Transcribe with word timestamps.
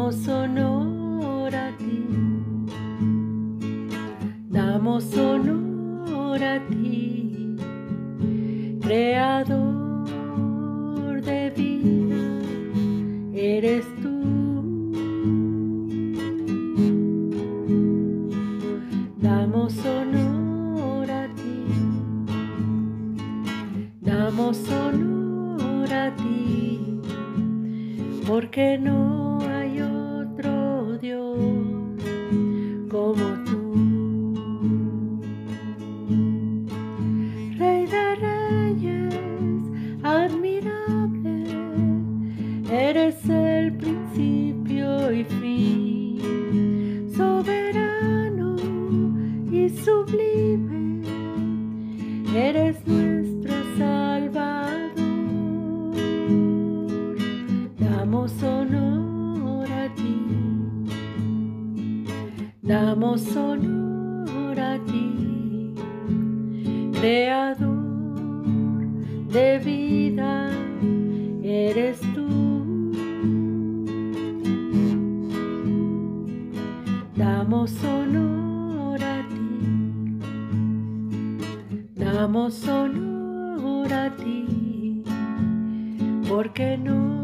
Damos 0.00 0.28
honor 0.28 1.54
a 1.54 1.76
ti. 1.76 2.06
Damos 4.48 5.12
honor 5.12 5.29
damos 62.62 63.36
honor 63.36 64.58
a 64.60 64.78
ti 64.84 65.74
creador 67.00 67.70
de 69.32 69.58
vida, 69.58 70.50
eres 71.42 72.00
tú. 72.14 72.26
Damos 77.16 77.72
honor 77.84 79.02
a 79.02 79.26
ti, 79.28 80.18
damos 81.94 82.68
honor 82.68 83.92
a 83.92 84.10
ti, 84.16 85.02
porque 86.28 86.76
no 86.76 87.19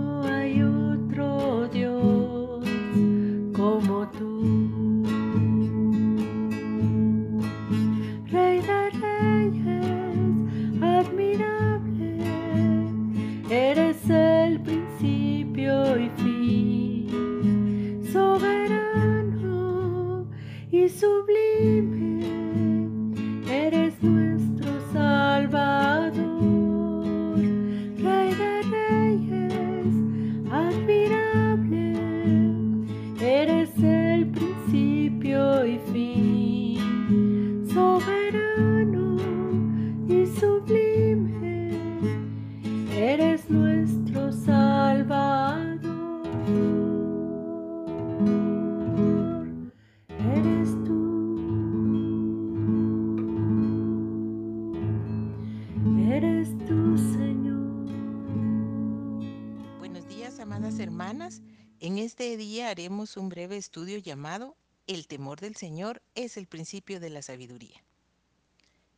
un 63.16 63.28
breve 63.28 63.56
estudio 63.56 63.98
llamado 63.98 64.56
El 64.86 65.06
temor 65.06 65.40
del 65.40 65.56
Señor 65.56 66.02
es 66.14 66.36
el 66.36 66.46
principio 66.46 67.00
de 67.00 67.10
la 67.10 67.22
sabiduría. 67.22 67.82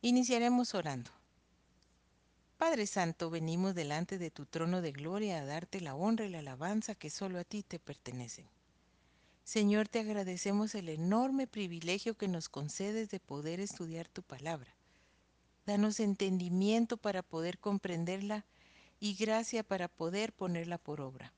Iniciaremos 0.01 0.75
orando. 0.75 1.11
Padre 2.57 2.87
Santo, 2.87 3.29
venimos 3.29 3.75
delante 3.75 4.17
de 4.17 4.31
tu 4.31 4.45
trono 4.45 4.81
de 4.81 4.91
gloria 4.91 5.39
a 5.39 5.45
darte 5.45 5.81
la 5.81 5.95
honra 5.95 6.25
y 6.25 6.29
la 6.29 6.39
alabanza 6.39 6.95
que 6.95 7.09
solo 7.09 7.39
a 7.39 7.43
ti 7.43 7.63
te 7.63 7.79
pertenecen. 7.79 8.47
Señor, 9.43 9.87
te 9.87 9.99
agradecemos 9.99 10.75
el 10.75 10.89
enorme 10.89 11.47
privilegio 11.47 12.15
que 12.15 12.27
nos 12.27 12.49
concedes 12.49 13.09
de 13.09 13.19
poder 13.19 13.59
estudiar 13.59 14.07
tu 14.07 14.21
palabra. 14.21 14.75
Danos 15.65 15.99
entendimiento 15.99 16.97
para 16.97 17.23
poder 17.23 17.57
comprenderla 17.59 18.45
y 18.99 19.15
gracia 19.15 19.63
para 19.63 19.87
poder 19.87 20.33
ponerla 20.33 20.77
por 20.77 21.01
obra. 21.01 21.33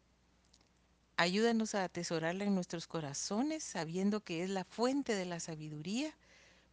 Ayúdanos 1.22 1.76
a 1.76 1.84
atesorarla 1.84 2.46
en 2.46 2.56
nuestros 2.56 2.88
corazones, 2.88 3.64
sabiendo 3.64 4.22
que 4.22 4.42
es 4.42 4.50
la 4.50 4.64
fuente 4.64 5.14
de 5.14 5.26
la 5.26 5.40
sabiduría, 5.40 6.18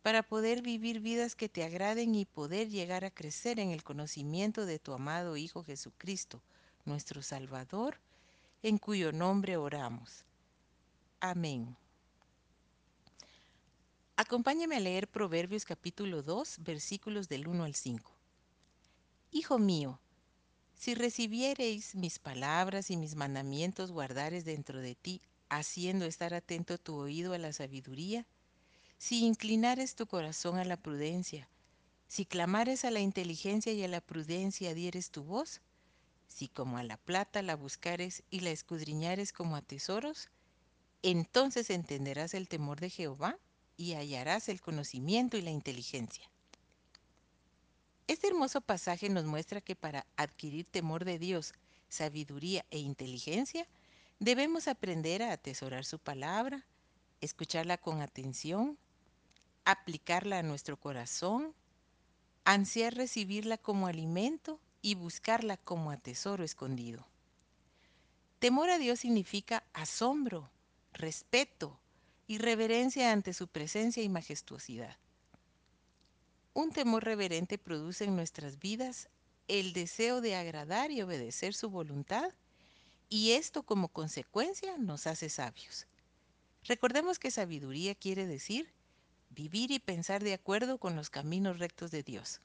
para 0.00 0.22
poder 0.22 0.62
vivir 0.62 1.00
vidas 1.00 1.36
que 1.36 1.50
te 1.50 1.64
agraden 1.64 2.14
y 2.14 2.24
poder 2.24 2.70
llegar 2.70 3.04
a 3.04 3.10
crecer 3.10 3.60
en 3.60 3.72
el 3.72 3.84
conocimiento 3.84 4.64
de 4.64 4.78
tu 4.78 4.94
amado 4.94 5.36
Hijo 5.36 5.64
Jesucristo, 5.64 6.40
nuestro 6.86 7.20
Salvador, 7.20 7.98
en 8.62 8.78
cuyo 8.78 9.12
nombre 9.12 9.58
oramos. 9.58 10.24
Amén. 11.20 11.76
Acompáñame 14.16 14.76
a 14.76 14.80
leer 14.80 15.08
Proverbios 15.08 15.66
capítulo 15.66 16.22
2, 16.22 16.60
versículos 16.60 17.28
del 17.28 17.48
1 17.48 17.64
al 17.64 17.74
5. 17.74 18.10
Hijo 19.30 19.58
mío, 19.58 20.00
si 20.78 20.94
recibiereis 20.94 21.96
mis 21.96 22.20
palabras 22.20 22.90
y 22.90 22.96
mis 22.96 23.16
mandamientos 23.16 23.90
guardares 23.90 24.44
dentro 24.44 24.80
de 24.80 24.94
ti, 24.94 25.20
haciendo 25.48 26.04
estar 26.04 26.34
atento 26.34 26.78
tu 26.78 26.94
oído 26.94 27.32
a 27.32 27.38
la 27.38 27.52
sabiduría, 27.52 28.26
si 28.96 29.26
inclinares 29.26 29.96
tu 29.96 30.06
corazón 30.06 30.56
a 30.56 30.64
la 30.64 30.76
prudencia, 30.76 31.48
si 32.06 32.24
clamares 32.24 32.84
a 32.84 32.92
la 32.92 33.00
inteligencia 33.00 33.72
y 33.72 33.82
a 33.82 33.88
la 33.88 34.00
prudencia 34.00 34.72
dieres 34.72 35.10
tu 35.10 35.24
voz, 35.24 35.62
si 36.28 36.46
como 36.46 36.78
a 36.78 36.84
la 36.84 36.96
plata 36.96 37.42
la 37.42 37.56
buscares 37.56 38.22
y 38.30 38.40
la 38.40 38.50
escudriñares 38.50 39.32
como 39.32 39.56
a 39.56 39.62
tesoros, 39.62 40.30
entonces 41.02 41.70
entenderás 41.70 42.34
el 42.34 42.46
temor 42.46 42.78
de 42.78 42.90
Jehová 42.90 43.36
y 43.76 43.94
hallarás 43.94 44.48
el 44.48 44.60
conocimiento 44.60 45.36
y 45.36 45.42
la 45.42 45.50
inteligencia. 45.50 46.30
Este 48.08 48.26
hermoso 48.26 48.62
pasaje 48.62 49.10
nos 49.10 49.26
muestra 49.26 49.60
que 49.60 49.76
para 49.76 50.06
adquirir 50.16 50.64
temor 50.64 51.04
de 51.04 51.18
Dios, 51.18 51.52
sabiduría 51.90 52.64
e 52.70 52.78
inteligencia, 52.78 53.68
debemos 54.18 54.66
aprender 54.66 55.22
a 55.22 55.32
atesorar 55.32 55.84
su 55.84 55.98
palabra, 55.98 56.64
escucharla 57.20 57.76
con 57.76 58.00
atención, 58.00 58.78
aplicarla 59.66 60.38
a 60.38 60.42
nuestro 60.42 60.78
corazón, 60.80 61.52
ansiar 62.44 62.94
recibirla 62.94 63.58
como 63.58 63.86
alimento 63.86 64.58
y 64.80 64.94
buscarla 64.94 65.58
como 65.58 65.90
a 65.90 65.98
tesoro 65.98 66.44
escondido. 66.44 67.06
Temor 68.38 68.70
a 68.70 68.78
Dios 68.78 69.00
significa 69.00 69.64
asombro, 69.74 70.48
respeto 70.94 71.78
y 72.26 72.38
reverencia 72.38 73.12
ante 73.12 73.34
su 73.34 73.48
presencia 73.48 74.02
y 74.02 74.08
majestuosidad. 74.08 74.96
Un 76.58 76.72
temor 76.72 77.04
reverente 77.04 77.56
produce 77.56 78.02
en 78.02 78.16
nuestras 78.16 78.58
vidas 78.58 79.08
el 79.46 79.72
deseo 79.72 80.20
de 80.20 80.34
agradar 80.34 80.90
y 80.90 81.00
obedecer 81.00 81.54
su 81.54 81.70
voluntad 81.70 82.32
y 83.08 83.30
esto 83.30 83.62
como 83.62 83.86
consecuencia 83.86 84.76
nos 84.76 85.06
hace 85.06 85.28
sabios. 85.28 85.86
Recordemos 86.64 87.20
que 87.20 87.30
sabiduría 87.30 87.94
quiere 87.94 88.26
decir 88.26 88.72
vivir 89.30 89.70
y 89.70 89.78
pensar 89.78 90.24
de 90.24 90.34
acuerdo 90.34 90.78
con 90.78 90.96
los 90.96 91.10
caminos 91.10 91.60
rectos 91.60 91.92
de 91.92 92.02
Dios. 92.02 92.40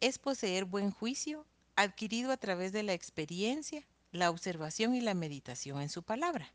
Es 0.00 0.18
poseer 0.18 0.66
buen 0.66 0.90
juicio 0.90 1.46
adquirido 1.76 2.30
a 2.30 2.36
través 2.36 2.72
de 2.72 2.82
la 2.82 2.92
experiencia, 2.92 3.86
la 4.12 4.28
observación 4.28 4.94
y 4.94 5.00
la 5.00 5.14
meditación 5.14 5.80
en 5.80 5.88
su 5.88 6.02
palabra. 6.02 6.52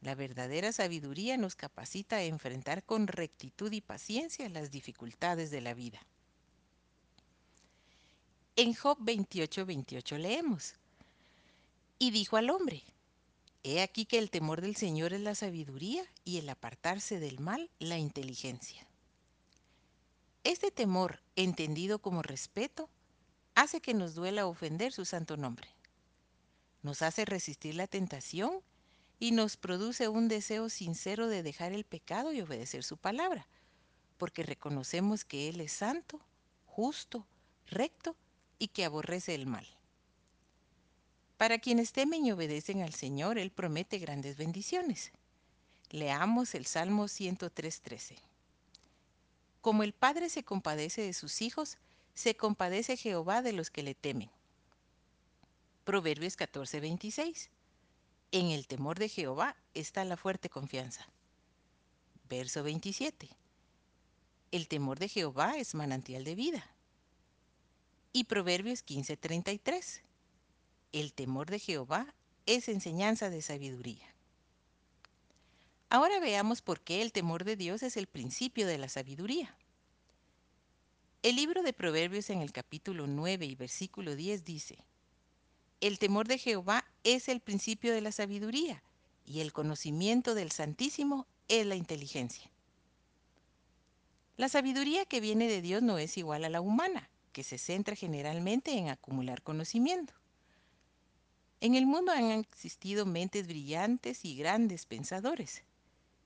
La 0.00 0.14
verdadera 0.14 0.72
sabiduría 0.72 1.36
nos 1.36 1.56
capacita 1.56 2.16
a 2.16 2.22
enfrentar 2.22 2.84
con 2.84 3.08
rectitud 3.08 3.72
y 3.72 3.80
paciencia 3.80 4.48
las 4.48 4.70
dificultades 4.70 5.50
de 5.50 5.60
la 5.60 5.74
vida. 5.74 6.00
En 8.54 8.74
Job 8.74 8.98
28, 9.00 9.66
28 9.66 10.18
leemos, 10.18 10.74
Y 11.98 12.10
dijo 12.10 12.36
al 12.36 12.50
hombre, 12.50 12.82
He 13.64 13.82
aquí 13.82 14.04
que 14.04 14.18
el 14.18 14.30
temor 14.30 14.60
del 14.60 14.76
Señor 14.76 15.12
es 15.12 15.20
la 15.20 15.34
sabiduría 15.34 16.04
y 16.24 16.38
el 16.38 16.48
apartarse 16.48 17.18
del 17.18 17.40
mal 17.40 17.70
la 17.80 17.98
inteligencia. 17.98 18.86
Este 20.44 20.70
temor, 20.70 21.20
entendido 21.36 21.98
como 21.98 22.22
respeto, 22.22 22.88
hace 23.54 23.80
que 23.80 23.94
nos 23.94 24.14
duela 24.14 24.46
ofender 24.46 24.92
su 24.92 25.04
santo 25.04 25.36
nombre. 25.36 25.68
Nos 26.82 27.02
hace 27.02 27.24
resistir 27.24 27.74
la 27.74 27.88
tentación 27.88 28.62
y 29.18 29.32
nos 29.32 29.56
produce 29.56 30.08
un 30.08 30.28
deseo 30.28 30.68
sincero 30.68 31.28
de 31.28 31.42
dejar 31.42 31.72
el 31.72 31.84
pecado 31.84 32.32
y 32.32 32.40
obedecer 32.40 32.84
su 32.84 32.96
palabra, 32.96 33.46
porque 34.16 34.42
reconocemos 34.42 35.24
que 35.24 35.48
Él 35.48 35.60
es 35.60 35.72
santo, 35.72 36.20
justo, 36.66 37.26
recto 37.66 38.16
y 38.58 38.68
que 38.68 38.84
aborrece 38.84 39.34
el 39.34 39.46
mal. 39.46 39.66
Para 41.36 41.58
quienes 41.58 41.92
temen 41.92 42.24
y 42.26 42.32
obedecen 42.32 42.82
al 42.82 42.94
Señor, 42.94 43.38
Él 43.38 43.50
promete 43.50 43.98
grandes 43.98 44.36
bendiciones. 44.36 45.12
Leamos 45.90 46.54
el 46.54 46.66
Salmo 46.66 47.04
103.13. 47.04 48.16
Como 49.60 49.82
el 49.82 49.92
Padre 49.92 50.28
se 50.30 50.44
compadece 50.44 51.02
de 51.02 51.12
sus 51.12 51.42
hijos, 51.42 51.78
se 52.14 52.36
compadece 52.36 52.96
Jehová 52.96 53.42
de 53.42 53.52
los 53.52 53.70
que 53.70 53.82
le 53.82 53.94
temen. 53.94 54.30
Proverbios 55.84 56.36
14:26. 56.36 57.48
En 58.30 58.50
el 58.50 58.66
temor 58.66 58.98
de 58.98 59.08
Jehová 59.08 59.56
está 59.72 60.04
la 60.04 60.18
fuerte 60.18 60.50
confianza. 60.50 61.08
Verso 62.28 62.62
27. 62.62 63.30
El 64.50 64.68
temor 64.68 64.98
de 64.98 65.08
Jehová 65.08 65.56
es 65.56 65.74
manantial 65.74 66.24
de 66.24 66.34
vida. 66.34 66.70
Y 68.12 68.24
Proverbios 68.24 68.84
15:33. 68.84 70.02
El 70.92 71.14
temor 71.14 71.48
de 71.48 71.58
Jehová 71.58 72.14
es 72.44 72.68
enseñanza 72.68 73.30
de 73.30 73.40
sabiduría. 73.40 74.14
Ahora 75.88 76.20
veamos 76.20 76.60
por 76.60 76.82
qué 76.82 77.00
el 77.00 77.12
temor 77.12 77.44
de 77.44 77.56
Dios 77.56 77.82
es 77.82 77.96
el 77.96 78.08
principio 78.08 78.66
de 78.66 78.76
la 78.76 78.90
sabiduría. 78.90 79.56
El 81.22 81.36
libro 81.36 81.62
de 81.62 81.72
Proverbios 81.72 82.28
en 82.28 82.42
el 82.42 82.52
capítulo 82.52 83.06
9 83.06 83.46
y 83.46 83.54
versículo 83.54 84.14
10 84.14 84.44
dice, 84.44 84.84
El 85.80 85.98
temor 85.98 86.28
de 86.28 86.36
Jehová 86.36 86.84
es 87.04 87.28
el 87.28 87.40
principio 87.40 87.92
de 87.92 88.00
la 88.00 88.12
sabiduría 88.12 88.82
y 89.24 89.40
el 89.40 89.52
conocimiento 89.52 90.34
del 90.34 90.50
Santísimo 90.50 91.26
es 91.48 91.66
la 91.66 91.76
inteligencia. 91.76 92.50
La 94.36 94.48
sabiduría 94.48 95.04
que 95.04 95.20
viene 95.20 95.48
de 95.48 95.60
Dios 95.60 95.82
no 95.82 95.98
es 95.98 96.16
igual 96.16 96.44
a 96.44 96.48
la 96.48 96.60
humana, 96.60 97.10
que 97.32 97.42
se 97.42 97.58
centra 97.58 97.96
generalmente 97.96 98.72
en 98.72 98.88
acumular 98.88 99.42
conocimiento. 99.42 100.14
En 101.60 101.74
el 101.74 101.86
mundo 101.86 102.12
han 102.12 102.30
existido 102.30 103.04
mentes 103.04 103.48
brillantes 103.48 104.24
y 104.24 104.36
grandes 104.36 104.86
pensadores. 104.86 105.64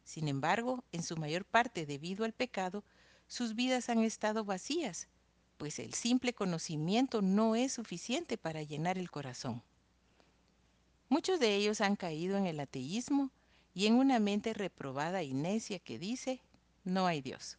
Sin 0.05 0.29
embargo, 0.29 0.85
en 0.93 1.03
su 1.03 1.17
mayor 1.17 1.45
parte 1.45 1.87
debido 1.87 2.25
al 2.25 2.35
pecado, 2.35 2.85
sus 3.29 3.55
vidas 3.55 3.89
han 3.89 4.01
estado 4.01 4.45
vacías, 4.45 5.09
pues 5.57 5.79
el 5.79 5.95
simple 5.95 6.35
conocimiento 6.35 7.23
no 7.23 7.57
es 7.57 7.73
suficiente 7.73 8.37
para 8.37 8.63
llenar 8.63 8.99
el 8.99 9.11
corazón. 9.11 9.63
Muchos 11.13 11.39
de 11.39 11.55
ellos 11.55 11.83
han 11.83 11.95
caído 11.95 12.39
en 12.39 12.47
el 12.47 12.59
ateísmo 12.59 13.29
y 13.75 13.85
en 13.85 13.97
una 13.97 14.19
mente 14.19 14.55
reprobada 14.55 15.23
y 15.23 15.35
necia 15.35 15.79
que 15.79 15.99
dice, 15.99 16.41
no 16.85 17.07
hay 17.07 17.21
Dios. 17.21 17.59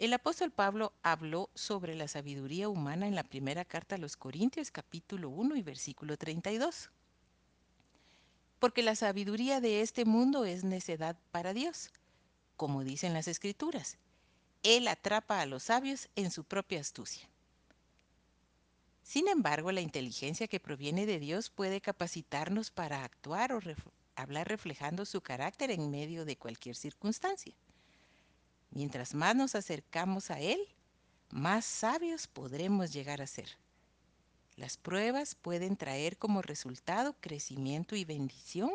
El 0.00 0.12
apóstol 0.12 0.50
Pablo 0.50 0.92
habló 1.04 1.48
sobre 1.54 1.94
la 1.94 2.08
sabiduría 2.08 2.68
humana 2.68 3.06
en 3.06 3.14
la 3.14 3.22
primera 3.22 3.64
carta 3.64 3.94
a 3.94 3.98
los 3.98 4.16
Corintios 4.16 4.72
capítulo 4.72 5.28
1 5.28 5.54
y 5.54 5.62
versículo 5.62 6.16
32. 6.16 6.90
Porque 8.58 8.82
la 8.82 8.96
sabiduría 8.96 9.60
de 9.60 9.80
este 9.80 10.04
mundo 10.04 10.44
es 10.44 10.64
necedad 10.64 11.16
para 11.30 11.54
Dios, 11.54 11.92
como 12.56 12.82
dicen 12.82 13.14
las 13.14 13.28
escrituras. 13.28 13.96
Él 14.64 14.88
atrapa 14.88 15.40
a 15.40 15.46
los 15.46 15.62
sabios 15.62 16.08
en 16.16 16.32
su 16.32 16.42
propia 16.42 16.80
astucia. 16.80 17.28
Sin 19.08 19.26
embargo, 19.26 19.72
la 19.72 19.80
inteligencia 19.80 20.48
que 20.48 20.60
proviene 20.60 21.06
de 21.06 21.18
Dios 21.18 21.48
puede 21.48 21.80
capacitarnos 21.80 22.70
para 22.70 23.04
actuar 23.04 23.54
o 23.54 23.60
hablar 24.16 24.48
reflejando 24.48 25.06
su 25.06 25.22
carácter 25.22 25.70
en 25.70 25.90
medio 25.90 26.26
de 26.26 26.36
cualquier 26.36 26.76
circunstancia. 26.76 27.54
Mientras 28.68 29.14
más 29.14 29.34
nos 29.34 29.54
acercamos 29.54 30.30
a 30.30 30.40
Él, 30.40 30.60
más 31.30 31.64
sabios 31.64 32.26
podremos 32.26 32.92
llegar 32.92 33.22
a 33.22 33.26
ser. 33.26 33.48
Las 34.56 34.76
pruebas 34.76 35.34
pueden 35.34 35.78
traer 35.78 36.18
como 36.18 36.42
resultado 36.42 37.16
crecimiento 37.18 37.96
y 37.96 38.04
bendición, 38.04 38.72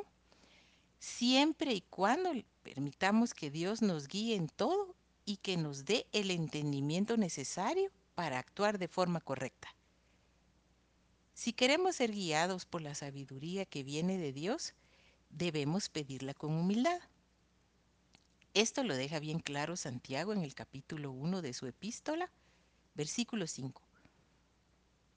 siempre 0.98 1.74
y 1.76 1.82
cuando 1.82 2.32
permitamos 2.64 3.36
que 3.36 3.52
Dios 3.52 3.84
nos 3.84 4.08
guíe 4.08 4.34
en 4.34 4.48
todo 4.48 4.96
y 5.26 5.38
que 5.38 5.58
nos 5.58 5.86
dé 5.86 6.08
el 6.12 6.32
entendimiento 6.32 7.18
necesario 7.18 7.92
para 8.16 8.40
actuar 8.40 8.80
de 8.80 8.88
forma 8.88 9.22
correcta. 9.22 9.76
Si 11.34 11.52
queremos 11.52 11.96
ser 11.96 12.12
guiados 12.12 12.66
por 12.66 12.82
la 12.82 12.96
sabiduría 12.96 13.66
que 13.66 13.84
viene 13.84 14.18
de 14.18 14.34
Dios, 14.34 14.74
debemos 15.30 15.90
pedirla 15.90 16.34
con 16.34 16.54
humildad. 16.54 17.00
Esto 18.54 18.84
lo 18.84 18.96
deja 18.96 19.20
bien 19.20 19.40
claro 19.40 19.76
Santiago 19.76 20.32
en 20.34 20.44
el 20.44 20.54
capítulo 20.54 21.12
1 21.12 21.42
de 21.42 21.54
su 21.54 21.66
epístola, 21.66 22.32
versículo 22.94 23.48
5. 23.48 23.82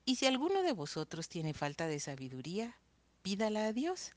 Y 0.07 0.17
si 0.17 0.27
alguno 0.27 0.63
de 0.63 0.73
vosotros 0.73 1.29
tiene 1.29 1.53
falta 1.53 1.87
de 1.87 2.01
sabiduría, 2.01 2.79
pídala 3.23 3.67
a 3.67 3.73
Dios, 3.73 4.13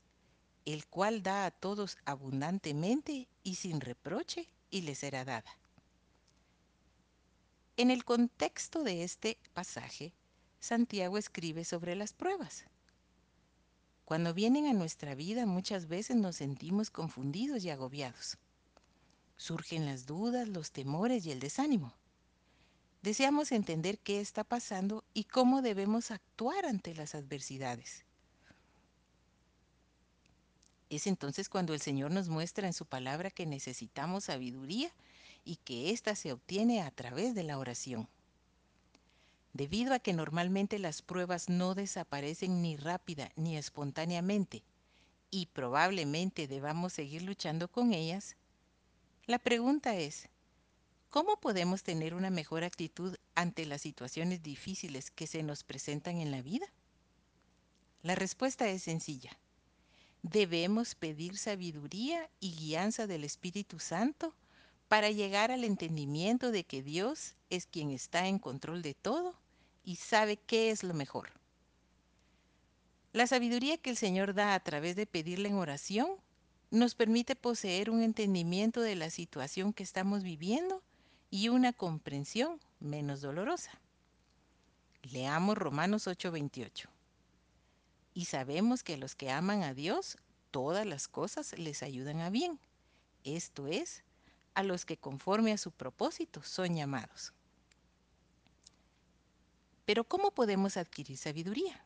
el 0.64 0.86
cual 0.86 1.22
da 1.22 1.44
a 1.44 1.50
todos 1.50 1.98
abundantemente 2.06 3.28
y 3.42 3.56
sin 3.56 3.80
reproche, 3.80 4.48
y 4.70 4.82
le 4.82 4.94
será 4.94 5.24
dada. 5.24 5.58
En 7.76 7.90
el 7.90 8.04
contexto 8.04 8.84
de 8.84 9.02
este 9.02 9.36
pasaje, 9.52 10.12
Santiago 10.60 11.16
escribe 11.16 11.64
sobre 11.64 11.94
las 11.96 12.12
pruebas. 12.12 12.64
Cuando 14.04 14.34
vienen 14.34 14.66
a 14.66 14.74
nuestra 14.74 15.14
vida 15.14 15.46
muchas 15.46 15.86
veces 15.86 16.16
nos 16.16 16.36
sentimos 16.36 16.90
confundidos 16.90 17.64
y 17.64 17.70
agobiados. 17.70 18.36
Surgen 19.36 19.86
las 19.86 20.04
dudas, 20.04 20.48
los 20.48 20.70
temores 20.70 21.24
y 21.24 21.32
el 21.32 21.40
desánimo. 21.40 21.94
Deseamos 23.02 23.52
entender 23.52 23.98
qué 23.98 24.20
está 24.20 24.44
pasando 24.44 25.02
y 25.14 25.24
cómo 25.24 25.62
debemos 25.62 26.10
actuar 26.10 26.66
ante 26.66 26.94
las 26.94 27.14
adversidades. 27.14 28.04
Es 30.90 31.06
entonces 31.06 31.48
cuando 31.48 31.72
el 31.72 31.80
Señor 31.80 32.10
nos 32.10 32.28
muestra 32.28 32.66
en 32.66 32.74
su 32.74 32.84
palabra 32.84 33.30
que 33.30 33.46
necesitamos 33.46 34.24
sabiduría 34.24 34.90
y 35.42 35.56
que 35.56 35.90
ésta 35.90 36.14
se 36.16 36.32
obtiene 36.32 36.82
a 36.82 36.90
través 36.90 37.34
de 37.34 37.44
la 37.44 37.58
oración. 37.58 38.08
Debido 39.52 39.94
a 39.94 39.98
que 39.98 40.12
normalmente 40.12 40.78
las 40.78 41.02
pruebas 41.02 41.48
no 41.48 41.74
desaparecen 41.74 42.62
ni 42.62 42.76
rápida 42.76 43.32
ni 43.36 43.56
espontáneamente 43.56 44.62
y 45.30 45.46
probablemente 45.46 46.46
debamos 46.46 46.92
seguir 46.92 47.22
luchando 47.22 47.68
con 47.68 47.92
ellas, 47.92 48.36
la 49.26 49.38
pregunta 49.38 49.96
es, 49.96 50.28
¿cómo 51.08 51.40
podemos 51.40 51.82
tener 51.82 52.14
una 52.14 52.30
mejor 52.30 52.64
actitud 52.64 53.16
ante 53.34 53.66
las 53.66 53.82
situaciones 53.82 54.42
difíciles 54.42 55.10
que 55.10 55.26
se 55.26 55.42
nos 55.42 55.64
presentan 55.64 56.18
en 56.18 56.30
la 56.30 56.42
vida? 56.42 56.66
La 58.02 58.14
respuesta 58.14 58.68
es 58.68 58.82
sencilla. 58.82 59.36
Debemos 60.22 60.94
pedir 60.94 61.36
sabiduría 61.36 62.30
y 62.40 62.52
guianza 62.54 63.06
del 63.06 63.24
Espíritu 63.24 63.78
Santo 63.78 64.34
para 64.90 65.12
llegar 65.12 65.52
al 65.52 65.62
entendimiento 65.62 66.50
de 66.50 66.64
que 66.64 66.82
Dios 66.82 67.36
es 67.48 67.66
quien 67.66 67.92
está 67.92 68.26
en 68.26 68.40
control 68.40 68.82
de 68.82 68.94
todo 68.94 69.36
y 69.84 69.94
sabe 69.94 70.36
qué 70.36 70.70
es 70.70 70.82
lo 70.82 70.94
mejor. 70.94 71.30
La 73.12 73.28
sabiduría 73.28 73.78
que 73.78 73.90
el 73.90 73.96
Señor 73.96 74.34
da 74.34 74.52
a 74.52 74.58
través 74.58 74.96
de 74.96 75.06
pedirle 75.06 75.48
en 75.48 75.54
oración 75.54 76.08
nos 76.72 76.96
permite 76.96 77.36
poseer 77.36 77.88
un 77.88 78.02
entendimiento 78.02 78.80
de 78.80 78.96
la 78.96 79.10
situación 79.10 79.72
que 79.72 79.84
estamos 79.84 80.24
viviendo 80.24 80.82
y 81.30 81.50
una 81.50 81.72
comprensión 81.72 82.58
menos 82.80 83.20
dolorosa. 83.20 83.70
Leamos 85.02 85.56
Romanos 85.56 86.08
8:28. 86.08 86.88
Y 88.12 88.24
sabemos 88.24 88.82
que 88.82 88.94
a 88.94 88.98
los 88.98 89.14
que 89.14 89.30
aman 89.30 89.62
a 89.62 89.72
Dios, 89.72 90.18
todas 90.50 90.84
las 90.84 91.06
cosas 91.06 91.56
les 91.56 91.84
ayudan 91.84 92.18
a 92.22 92.30
bien. 92.30 92.58
Esto 93.22 93.68
es, 93.68 94.02
a 94.54 94.62
los 94.62 94.84
que 94.84 94.96
conforme 94.96 95.52
a 95.52 95.58
su 95.58 95.70
propósito 95.70 96.42
son 96.42 96.74
llamados. 96.76 97.32
Pero 99.84 100.04
¿cómo 100.04 100.30
podemos 100.30 100.76
adquirir 100.76 101.16
sabiduría? 101.16 101.84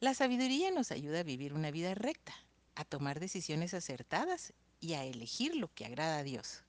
La 0.00 0.14
sabiduría 0.14 0.70
nos 0.70 0.92
ayuda 0.92 1.20
a 1.20 1.24
vivir 1.24 1.52
una 1.52 1.70
vida 1.70 1.94
recta, 1.94 2.34
a 2.74 2.84
tomar 2.84 3.20
decisiones 3.20 3.74
acertadas 3.74 4.52
y 4.80 4.94
a 4.94 5.04
elegir 5.04 5.56
lo 5.56 5.72
que 5.74 5.84
agrada 5.84 6.18
a 6.18 6.22
Dios. 6.22 6.62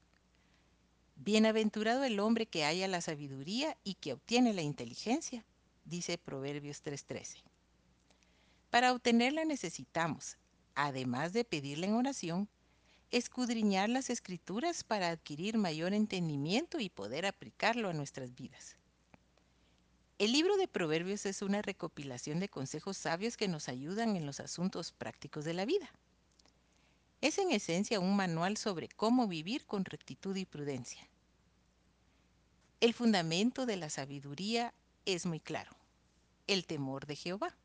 Bienaventurado 1.16 2.04
el 2.04 2.20
hombre 2.20 2.48
que 2.48 2.66
haya 2.66 2.88
la 2.88 3.02
sabiduría 3.02 3.78
y 3.84 3.96
que 3.96 4.14
obtiene 4.14 4.54
la 4.54 4.62
inteligencia, 4.62 5.46
dice 5.86 6.18
Proverbios 6.18 6.82
3:13. 6.82 7.44
Para 8.70 8.94
obtenerla 8.94 9.46
necesitamos, 9.46 10.38
además 10.76 11.34
de 11.34 11.44
pedirla 11.44 11.88
en 11.88 11.94
oración, 11.94 12.50
escudriñar 13.12 13.90
las 13.90 14.10
escrituras 14.10 14.84
para 14.84 15.10
adquirir 15.10 15.58
mayor 15.58 15.94
entendimiento 15.94 16.80
y 16.80 16.90
poder 16.90 17.26
aplicarlo 17.26 17.90
a 17.90 17.94
nuestras 17.94 18.36
vidas. 18.36 18.76
El 20.20 20.34
libro 20.34 20.58
de 20.58 20.68
Proverbios 20.68 21.26
es 21.26 21.42
una 21.42 21.62
recopilación 21.62 22.40
de 22.40 22.50
consejos 22.50 22.98
sabios 22.98 23.38
que 23.38 23.48
nos 23.48 23.70
ayudan 23.70 24.16
en 24.16 24.26
los 24.26 24.40
asuntos 24.40 24.92
prácticos 24.92 25.46
de 25.46 25.54
la 25.54 25.66
vida. 25.66 25.90
Es 27.22 27.38
en 27.38 27.52
esencia 27.52 28.00
un 28.00 28.16
manual 28.16 28.58
sobre 28.58 28.90
cómo 28.90 29.28
vivir 29.28 29.66
con 29.66 29.86
rectitud 29.86 30.36
y 30.36 30.46
prudencia. 30.46 31.08
El 32.82 32.94
fundamento 32.94 33.66
de 33.66 33.78
la 33.78 33.90
sabiduría 33.90 34.74
es 35.06 35.26
muy 35.26 35.40
claro, 35.40 35.72
el 36.48 36.66
temor 36.66 37.06
de 37.08 37.16
Jehová. 37.16 37.56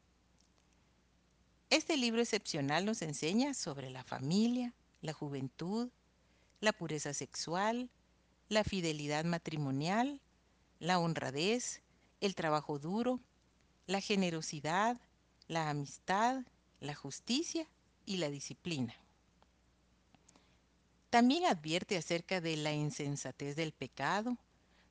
Este 1.71 1.97
libro 1.97 2.21
excepcional 2.21 2.85
nos 2.85 3.03
enseña 3.03 3.55
sobre 3.55 3.91
la 3.91 4.05
familia, 4.05 4.73
la 5.05 5.13
juventud, 5.13 5.91
la 6.61 6.73
pureza 6.73 7.13
sexual, 7.13 7.91
la 8.49 8.65
fidelidad 8.65 9.27
matrimonial, 9.27 10.23
la 10.81 10.99
honradez, 10.99 11.83
el 12.23 12.35
trabajo 12.35 12.79
duro, 12.79 13.21
la 13.87 14.01
generosidad, 14.01 14.99
la 15.47 15.69
amistad, 15.69 16.43
la 16.81 16.95
justicia 16.95 17.69
y 18.07 18.17
la 18.17 18.31
disciplina. 18.31 18.95
También 21.11 21.45
advierte 21.45 21.99
acerca 21.99 22.41
de 22.41 22.57
la 22.57 22.73
insensatez 22.73 23.57
del 23.57 23.73
pecado, 23.73 24.39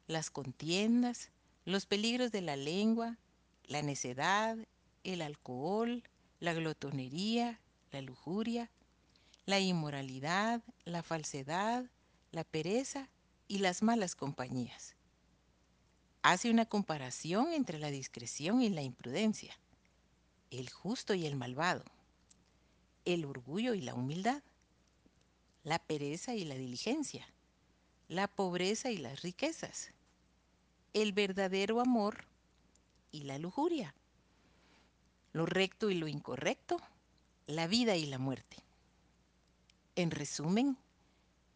las 0.06 0.30
contiendas, 0.30 1.32
los 1.66 1.88
peligros 1.88 2.32
de 2.32 2.42
la 2.42 2.56
lengua, 2.56 3.18
la 3.66 3.82
necedad, 3.82 4.58
el 5.04 5.24
alcohol, 5.24 6.04
la 6.40 6.54
glotonería, 6.54 7.60
la 7.92 8.02
lujuria, 8.04 8.70
la 9.46 9.60
inmoralidad, 9.60 10.62
la 10.86 11.04
falsedad, 11.04 11.86
la 12.32 12.44
pereza 12.44 13.10
y 13.48 13.60
las 13.60 13.84
malas 13.84 14.16
compañías. 14.16 14.96
Hace 16.22 16.50
una 16.50 16.66
comparación 16.66 17.52
entre 17.52 17.80
la 17.80 17.92
discreción 17.92 18.62
y 18.62 18.70
la 18.70 18.82
imprudencia, 18.82 19.54
el 20.50 20.70
justo 20.70 21.14
y 21.14 21.26
el 21.26 21.36
malvado, 21.36 21.84
el 23.04 23.26
orgullo 23.26 23.74
y 23.74 23.82
la 23.82 23.94
humildad, 23.94 24.42
la 25.64 25.80
pereza 25.80 26.34
y 26.36 26.46
la 26.46 26.56
diligencia, 26.56 27.28
la 28.08 28.28
pobreza 28.28 28.92
y 28.92 28.98
las 28.98 29.22
riquezas, 29.22 29.92
el 30.94 31.12
verdadero 31.12 31.82
amor 31.82 32.28
y 33.12 33.24
la 33.24 33.38
lujuria, 33.40 33.94
lo 35.34 35.46
recto 35.46 35.90
y 35.90 35.96
lo 35.96 36.08
incorrecto, 36.08 36.78
la 37.48 37.68
vida 37.68 37.98
y 37.98 38.06
la 38.06 38.20
muerte. 38.20 38.64
En 39.96 40.10
resumen, 40.10 40.76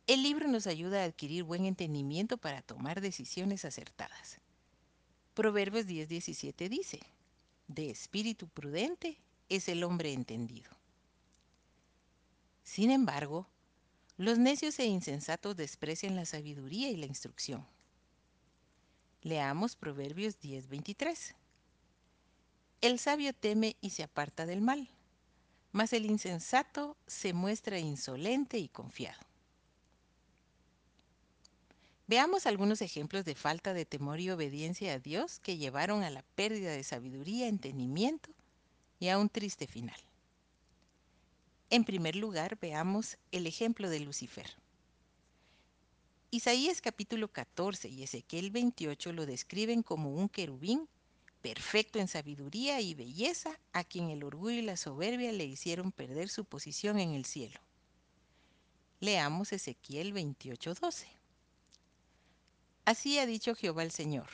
el 0.06 0.22
libro 0.22 0.48
nos 0.48 0.68
ayuda 0.68 1.02
a 1.02 1.06
adquirir 1.06 1.44
buen 1.44 1.66
entendimiento 1.66 2.38
para 2.38 2.62
tomar 2.62 3.02
decisiones 3.02 3.66
acertadas. 3.66 4.40
Proverbios 5.34 5.88
10:17 5.88 6.70
dice, 6.70 7.00
de 7.68 7.90
espíritu 7.90 8.48
prudente 8.48 9.18
es 9.50 9.68
el 9.70 9.84
hombre 9.84 10.14
entendido. 10.14 10.70
Sin 12.64 12.92
embargo, 12.92 13.48
los 14.18 14.38
necios 14.38 14.78
e 14.78 14.86
insensatos 14.86 15.56
desprecian 15.56 16.16
la 16.16 16.26
sabiduría 16.26 16.90
y 16.90 16.98
la 16.98 17.08
instrucción. 17.08 17.66
Leamos 19.24 19.76
Proverbios 19.76 20.40
10:23. 20.40 21.34
El 22.82 23.00
sabio 23.00 23.34
teme 23.34 23.76
y 23.82 23.90
se 23.90 24.04
aparta 24.04 24.46
del 24.46 24.62
mal, 24.62 24.88
mas 25.78 25.94
el 25.94 26.08
insensato 26.08 26.98
se 27.06 27.34
muestra 27.34 27.78
insolente 27.78 28.58
y 28.58 28.68
confiado. 28.68 29.22
Veamos 32.08 32.48
algunos 32.48 32.82
ejemplos 32.82 33.26
de 33.26 33.36
falta 33.36 33.76
de 33.76 33.86
temor 33.86 34.20
y 34.20 34.32
obediencia 34.32 34.94
a 34.94 34.98
Dios 34.98 35.40
que 35.40 35.58
llevaron 35.58 36.02
a 36.02 36.10
la 36.10 36.24
pérdida 36.34 36.72
de 36.72 36.84
sabiduría, 36.84 37.48
entendimiento 37.48 38.32
y 39.00 39.10
a 39.10 39.20
un 39.20 39.30
triste 39.30 39.68
final. 39.68 40.00
En 41.70 41.84
primer 41.84 42.16
lugar, 42.16 42.58
veamos 42.60 43.20
el 43.32 43.46
ejemplo 43.46 43.88
de 43.92 44.00
Lucifer. 44.00 44.50
Isaías 46.32 46.82
capítulo 46.82 47.28
14 47.28 47.88
y 47.88 48.02
Ezequiel 48.02 48.50
28 48.50 49.14
lo 49.14 49.28
describen 49.28 49.84
como 49.84 50.12
un 50.12 50.28
querubín 50.28 50.90
perfecto 51.42 52.00
en 52.00 52.08
sabiduría 52.08 52.82
y 52.82 52.94
belleza, 52.94 53.60
a 53.74 53.84
quien 53.84 54.10
el 54.10 54.24
orgullo 54.24 54.60
y 54.60 54.62
la 54.62 54.78
soberbia 54.78 55.32
le 55.32 55.46
hicieron 55.46 55.92
perder 55.92 56.30
su 56.30 56.46
posición 56.46 57.00
en 57.00 57.14
el 57.14 57.26
cielo. 57.26 57.60
Leamos 59.00 59.54
Ezequiel 59.54 60.14
28:12. 60.14 61.08
Así 62.86 63.20
ha 63.20 63.26
dicho 63.26 63.54
Jehová 63.54 63.84
el 63.84 63.92
Señor. 63.92 64.28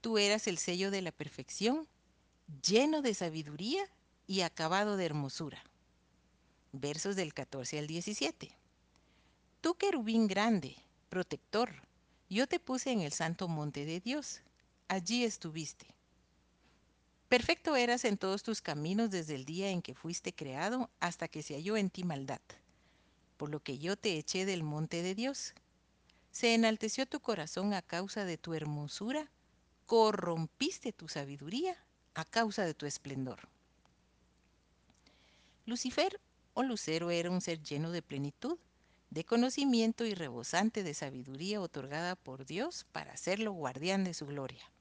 Tú 0.00 0.18
eras 0.18 0.46
el 0.48 0.58
sello 0.58 0.90
de 0.90 1.02
la 1.02 1.12
perfección, 1.12 1.86
lleno 2.62 3.02
de 3.02 3.14
sabiduría 3.14 3.84
y 4.26 4.40
acabado 4.40 4.96
de 4.96 5.04
hermosura. 5.04 5.62
Versos 6.72 7.14
del 7.14 7.34
14 7.34 7.78
al 7.78 7.86
17. 7.86 8.56
Tú 9.60 9.74
querubín 9.74 10.26
grande, 10.26 10.76
protector, 11.08 11.86
yo 12.28 12.46
te 12.46 12.58
puse 12.58 12.90
en 12.90 13.02
el 13.02 13.12
santo 13.12 13.46
monte 13.46 13.84
de 13.84 14.00
Dios. 14.00 14.40
Allí 14.92 15.24
estuviste. 15.24 15.86
Perfecto 17.30 17.76
eras 17.76 18.04
en 18.04 18.18
todos 18.18 18.42
tus 18.42 18.60
caminos 18.60 19.10
desde 19.10 19.34
el 19.36 19.46
día 19.46 19.70
en 19.70 19.80
que 19.80 19.94
fuiste 19.94 20.34
creado 20.34 20.90
hasta 21.00 21.28
que 21.28 21.42
se 21.42 21.54
halló 21.54 21.78
en 21.78 21.88
ti 21.88 22.04
maldad. 22.04 22.42
Por 23.38 23.48
lo 23.48 23.60
que 23.60 23.78
yo 23.78 23.96
te 23.96 24.18
eché 24.18 24.44
del 24.44 24.62
monte 24.62 25.00
de 25.00 25.14
Dios 25.14 25.54
se 26.30 26.52
enalteció 26.52 27.06
tu 27.06 27.20
corazón 27.20 27.72
a 27.72 27.80
causa 27.80 28.26
de 28.26 28.36
tu 28.36 28.52
hermosura, 28.52 29.30
corrompiste 29.86 30.92
tu 30.92 31.08
sabiduría 31.08 31.74
a 32.12 32.26
causa 32.26 32.66
de 32.66 32.74
tu 32.74 32.84
esplendor. 32.84 33.48
Lucifer 35.64 36.20
o 36.52 36.62
Lucero 36.62 37.10
era 37.10 37.30
un 37.30 37.40
ser 37.40 37.62
lleno 37.62 37.92
de 37.92 38.02
plenitud, 38.02 38.58
de 39.08 39.24
conocimiento 39.24 40.04
y 40.04 40.12
rebosante 40.12 40.82
de 40.82 40.92
sabiduría 40.92 41.62
otorgada 41.62 42.14
por 42.14 42.44
Dios 42.44 42.84
para 42.92 43.14
hacerlo 43.14 43.52
guardián 43.52 44.04
de 44.04 44.12
su 44.12 44.26
gloria. 44.26 44.71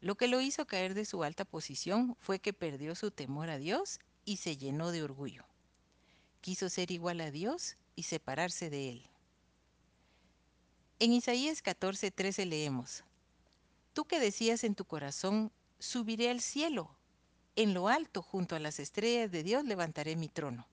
Lo 0.00 0.14
que 0.16 0.28
lo 0.28 0.40
hizo 0.40 0.66
caer 0.66 0.94
de 0.94 1.04
su 1.04 1.22
alta 1.24 1.44
posición 1.44 2.16
fue 2.20 2.38
que 2.38 2.52
perdió 2.52 2.94
su 2.94 3.10
temor 3.10 3.50
a 3.50 3.58
Dios 3.58 4.00
y 4.24 4.38
se 4.38 4.56
llenó 4.56 4.92
de 4.92 5.02
orgullo. 5.02 5.44
Quiso 6.40 6.70
ser 6.70 6.90
igual 6.90 7.20
a 7.20 7.30
Dios 7.30 7.76
y 7.96 8.04
separarse 8.04 8.70
de 8.70 8.90
él. 8.90 9.10
En 10.98 11.12
Isaías 11.12 11.62
14:13 11.62 12.46
leemos, 12.46 13.04
Tú 13.92 14.04
que 14.06 14.20
decías 14.20 14.64
en 14.64 14.74
tu 14.74 14.84
corazón, 14.84 15.52
subiré 15.78 16.30
al 16.30 16.40
cielo, 16.40 16.94
en 17.56 17.74
lo 17.74 17.88
alto 17.88 18.22
junto 18.22 18.56
a 18.56 18.60
las 18.60 18.78
estrellas 18.78 19.30
de 19.30 19.42
Dios 19.42 19.64
levantaré 19.64 20.16
mi 20.16 20.28
trono. 20.28 20.66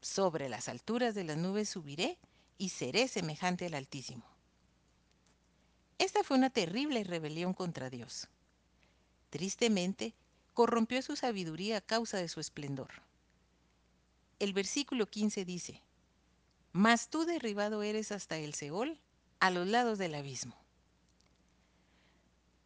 Sobre 0.00 0.48
las 0.48 0.68
alturas 0.68 1.14
de 1.14 1.24
las 1.24 1.36
nubes 1.36 1.68
subiré 1.68 2.18
y 2.58 2.68
seré 2.68 3.08
semejante 3.08 3.66
al 3.66 3.74
Altísimo. 3.74 4.24
Esta 6.00 6.24
fue 6.24 6.38
una 6.38 6.48
terrible 6.48 7.04
rebelión 7.04 7.52
contra 7.52 7.90
Dios. 7.90 8.26
Tristemente, 9.28 10.14
corrompió 10.54 11.02
su 11.02 11.14
sabiduría 11.14 11.76
a 11.76 11.80
causa 11.82 12.16
de 12.16 12.28
su 12.28 12.40
esplendor. 12.40 12.88
El 14.38 14.54
versículo 14.54 15.10
15 15.10 15.44
dice, 15.44 15.82
Mas 16.72 17.10
tú 17.10 17.26
derribado 17.26 17.82
eres 17.82 18.12
hasta 18.12 18.38
el 18.38 18.54
Seol, 18.54 18.98
a 19.40 19.50
los 19.50 19.66
lados 19.66 19.98
del 19.98 20.14
abismo. 20.14 20.56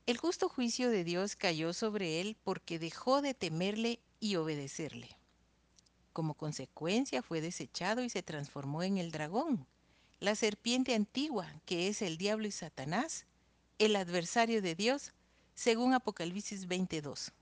El 0.07 0.17
justo 0.17 0.49
juicio 0.49 0.89
de 0.89 1.03
Dios 1.03 1.35
cayó 1.35 1.73
sobre 1.73 2.21
él 2.21 2.37
porque 2.45 2.79
dejó 2.79 3.21
de 3.21 3.35
temerle 3.35 3.99
y 4.21 4.37
obedecerle. 4.37 5.09
Como 6.13 6.35
consecuencia 6.35 7.21
fue 7.21 7.41
desechado 7.41 8.05
y 8.05 8.11
se 8.11 8.23
transformó 8.23 8.85
en 8.85 8.99
el 8.99 9.11
dragón, 9.11 9.67
la 10.21 10.35
serpiente 10.35 10.95
antigua 10.95 11.53
que 11.67 11.89
es 11.89 12.03
el 12.03 12.17
diablo 12.17 12.47
y 12.47 12.53
Satanás, 12.53 13.27
el 13.79 13.97
adversario 13.97 14.63
de 14.63 14.75
Dios, 14.75 15.13
según 15.55 15.95
Apocalipsis 15.95 16.67
22. 16.67 17.33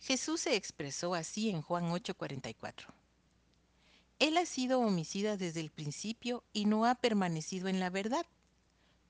Jesús 0.00 0.42
se 0.42 0.54
expresó 0.54 1.14
así 1.14 1.50
en 1.50 1.62
Juan 1.62 1.84
8:44. 1.90 2.92
Él 4.18 4.36
ha 4.36 4.46
sido 4.46 4.80
homicida 4.80 5.36
desde 5.36 5.60
el 5.60 5.70
principio 5.70 6.44
y 6.52 6.66
no 6.66 6.86
ha 6.86 6.94
permanecido 6.94 7.68
en 7.68 7.80
la 7.80 7.90
verdad, 7.90 8.26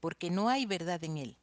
porque 0.01 0.31
no 0.31 0.49
hay 0.49 0.67
verdad 0.67 1.03
en 1.05 1.19
él. 1.19 1.37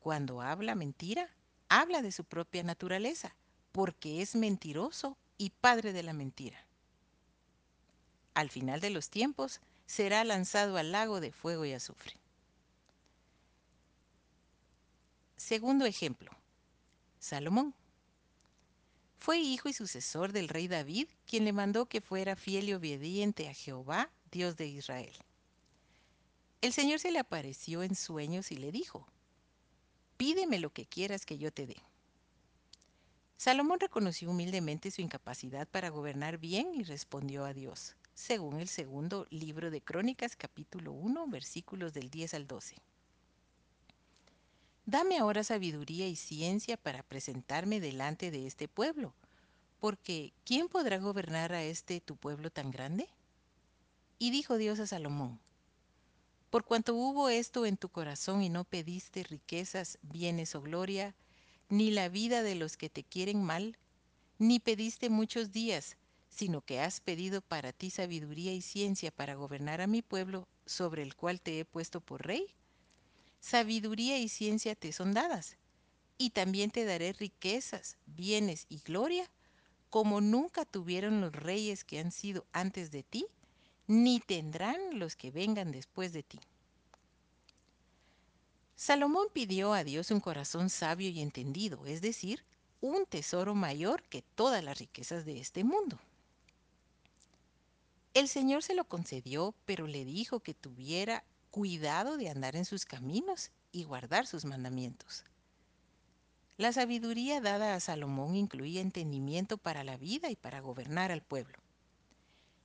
Cuando 0.00 0.40
habla 0.42 0.74
mentira, 0.74 1.34
habla 1.68 2.02
de 2.02 2.12
su 2.12 2.24
propia 2.24 2.62
naturaleza, 2.62 3.34
porque 3.72 4.22
es 4.22 4.34
mentiroso 4.34 5.16
y 5.38 5.50
padre 5.50 5.92
de 5.92 6.02
la 6.02 6.12
mentira. 6.12 6.67
Al 8.38 8.50
final 8.50 8.78
de 8.78 8.90
los 8.90 9.10
tiempos, 9.10 9.60
será 9.84 10.22
lanzado 10.22 10.76
al 10.76 10.92
lago 10.92 11.20
de 11.20 11.32
fuego 11.32 11.64
y 11.64 11.72
azufre. 11.72 12.12
Segundo 15.36 15.86
ejemplo, 15.86 16.30
Salomón. 17.18 17.74
Fue 19.18 19.38
hijo 19.38 19.68
y 19.68 19.72
sucesor 19.72 20.30
del 20.30 20.48
rey 20.48 20.68
David, 20.68 21.08
quien 21.26 21.46
le 21.46 21.52
mandó 21.52 21.86
que 21.86 22.00
fuera 22.00 22.36
fiel 22.36 22.68
y 22.68 22.74
obediente 22.74 23.48
a 23.48 23.54
Jehová, 23.54 24.08
Dios 24.30 24.56
de 24.56 24.68
Israel. 24.68 25.16
El 26.60 26.72
Señor 26.72 27.00
se 27.00 27.10
le 27.10 27.18
apareció 27.18 27.82
en 27.82 27.96
sueños 27.96 28.52
y 28.52 28.56
le 28.56 28.70
dijo, 28.70 29.08
pídeme 30.16 30.60
lo 30.60 30.72
que 30.72 30.86
quieras 30.86 31.26
que 31.26 31.38
yo 31.38 31.52
te 31.52 31.66
dé. 31.66 31.82
Salomón 33.36 33.80
reconoció 33.80 34.30
humildemente 34.30 34.92
su 34.92 35.02
incapacidad 35.02 35.66
para 35.66 35.88
gobernar 35.88 36.38
bien 36.38 36.72
y 36.72 36.84
respondió 36.84 37.44
a 37.44 37.52
Dios, 37.52 37.96
según 38.18 38.58
el 38.58 38.66
segundo 38.66 39.28
libro 39.30 39.70
de 39.70 39.80
Crónicas 39.80 40.34
capítulo 40.34 40.92
1 40.92 41.28
versículos 41.28 41.94
del 41.94 42.10
10 42.10 42.34
al 42.34 42.48
12. 42.48 42.74
Dame 44.86 45.18
ahora 45.18 45.44
sabiduría 45.44 46.08
y 46.08 46.16
ciencia 46.16 46.76
para 46.76 47.04
presentarme 47.04 47.78
delante 47.78 48.32
de 48.32 48.48
este 48.48 48.66
pueblo, 48.66 49.14
porque 49.78 50.32
¿quién 50.44 50.68
podrá 50.68 50.98
gobernar 50.98 51.52
a 51.52 51.62
este 51.62 52.00
tu 52.00 52.16
pueblo 52.16 52.50
tan 52.50 52.72
grande? 52.72 53.08
Y 54.18 54.32
dijo 54.32 54.58
Dios 54.58 54.80
a 54.80 54.88
Salomón, 54.88 55.38
por 56.50 56.64
cuanto 56.64 56.96
hubo 56.96 57.28
esto 57.28 57.66
en 57.66 57.76
tu 57.76 57.88
corazón 57.88 58.42
y 58.42 58.48
no 58.48 58.64
pediste 58.64 59.22
riquezas, 59.22 59.96
bienes 60.02 60.56
o 60.56 60.60
gloria, 60.60 61.14
ni 61.68 61.92
la 61.92 62.08
vida 62.08 62.42
de 62.42 62.56
los 62.56 62.76
que 62.76 62.90
te 62.90 63.04
quieren 63.04 63.44
mal, 63.44 63.78
ni 64.38 64.58
pediste 64.58 65.08
muchos 65.08 65.52
días, 65.52 65.96
sino 66.38 66.60
que 66.60 66.78
has 66.78 67.00
pedido 67.00 67.40
para 67.40 67.72
ti 67.72 67.90
sabiduría 67.90 68.52
y 68.52 68.62
ciencia 68.62 69.10
para 69.10 69.34
gobernar 69.34 69.80
a 69.80 69.88
mi 69.88 70.02
pueblo 70.02 70.46
sobre 70.66 71.02
el 71.02 71.16
cual 71.16 71.40
te 71.40 71.58
he 71.58 71.64
puesto 71.64 72.00
por 72.00 72.24
rey, 72.24 72.46
sabiduría 73.40 74.18
y 74.18 74.28
ciencia 74.28 74.76
te 74.76 74.92
son 74.92 75.14
dadas, 75.14 75.56
y 76.16 76.30
también 76.30 76.70
te 76.70 76.84
daré 76.84 77.12
riquezas, 77.12 77.96
bienes 78.06 78.66
y 78.68 78.78
gloria, 78.78 79.28
como 79.90 80.20
nunca 80.20 80.64
tuvieron 80.64 81.20
los 81.20 81.32
reyes 81.32 81.82
que 81.82 81.98
han 81.98 82.12
sido 82.12 82.46
antes 82.52 82.92
de 82.92 83.02
ti, 83.02 83.26
ni 83.88 84.20
tendrán 84.20 85.00
los 85.00 85.16
que 85.16 85.32
vengan 85.32 85.72
después 85.72 86.12
de 86.12 86.22
ti. 86.22 86.38
Salomón 88.76 89.26
pidió 89.32 89.72
a 89.72 89.82
Dios 89.82 90.12
un 90.12 90.20
corazón 90.20 90.70
sabio 90.70 91.08
y 91.08 91.20
entendido, 91.20 91.84
es 91.84 92.00
decir, 92.00 92.44
un 92.80 93.06
tesoro 93.06 93.56
mayor 93.56 94.04
que 94.04 94.22
todas 94.22 94.62
las 94.62 94.78
riquezas 94.78 95.24
de 95.24 95.40
este 95.40 95.64
mundo. 95.64 95.98
El 98.18 98.26
Señor 98.26 98.64
se 98.64 98.74
lo 98.74 98.82
concedió, 98.82 99.54
pero 99.64 99.86
le 99.86 100.04
dijo 100.04 100.40
que 100.40 100.52
tuviera 100.52 101.22
cuidado 101.52 102.16
de 102.16 102.28
andar 102.28 102.56
en 102.56 102.64
sus 102.64 102.84
caminos 102.84 103.52
y 103.70 103.84
guardar 103.84 104.26
sus 104.26 104.44
mandamientos. 104.44 105.24
La 106.56 106.72
sabiduría 106.72 107.40
dada 107.40 107.76
a 107.76 107.78
Salomón 107.78 108.34
incluía 108.34 108.80
entendimiento 108.80 109.56
para 109.56 109.84
la 109.84 109.96
vida 109.96 110.30
y 110.30 110.34
para 110.34 110.58
gobernar 110.58 111.12
al 111.12 111.22
pueblo. 111.22 111.58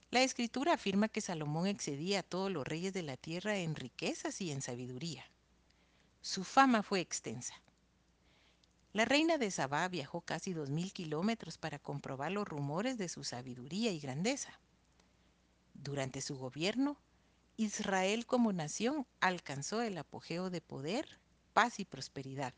La 0.10 0.24
escritura 0.24 0.74
afirma 0.74 1.08
que 1.08 1.22
Salomón 1.22 1.68
excedía 1.68 2.22
a 2.22 2.24
todos 2.24 2.52
los 2.52 2.68
reyes 2.68 2.92
de 2.92 3.04
la 3.04 3.16
tierra 3.16 3.58
en 3.58 3.76
riquezas 3.76 4.42
y 4.42 4.50
en 4.50 4.64
sabiduría. 4.64 5.24
Su 6.24 6.44
fama 6.44 6.82
fue 6.82 7.00
extensa. 7.00 7.54
La 8.92 9.06
reina 9.06 9.38
de 9.38 9.52
Sabá 9.52 9.88
viajó 9.88 10.22
casi 10.22 10.52
dos 10.52 10.72
mil 10.72 10.92
kilómetros 10.94 11.60
para 11.60 11.78
comprobar 11.78 12.32
los 12.32 12.48
rumores 12.48 12.98
de 12.98 13.08
su 13.08 13.24
sabiduría 13.24 13.92
y 13.92 14.00
grandeza. 14.00 14.60
Durante 15.84 16.22
su 16.22 16.38
gobierno, 16.38 16.96
Israel 17.58 18.26
como 18.26 18.54
nación 18.54 19.06
alcanzó 19.20 19.82
el 19.82 19.98
apogeo 19.98 20.50
de 20.50 20.62
poder, 20.62 21.20
paz 21.52 21.78
y 21.82 21.84
prosperidad. 21.84 22.54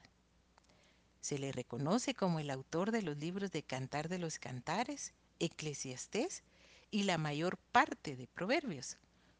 Se 1.21 1.39
le 1.39 1.51
reconoce 1.51 2.13
como 2.13 2.39
el 2.39 2.51
autor 2.51 2.91
de 2.91 3.01
los 3.01 3.17
libros 3.17 3.51
de 3.51 3.63
Cantar 3.63 4.09
de 4.09 4.19
los 4.19 4.37
Cantares, 4.37 5.15
Eclesiastés 5.39 6.43
y 6.91 7.01
la 7.01 7.17
mayor 7.17 7.57
parte 7.71 8.15
de 8.15 8.27
Proverbios, 8.27 8.97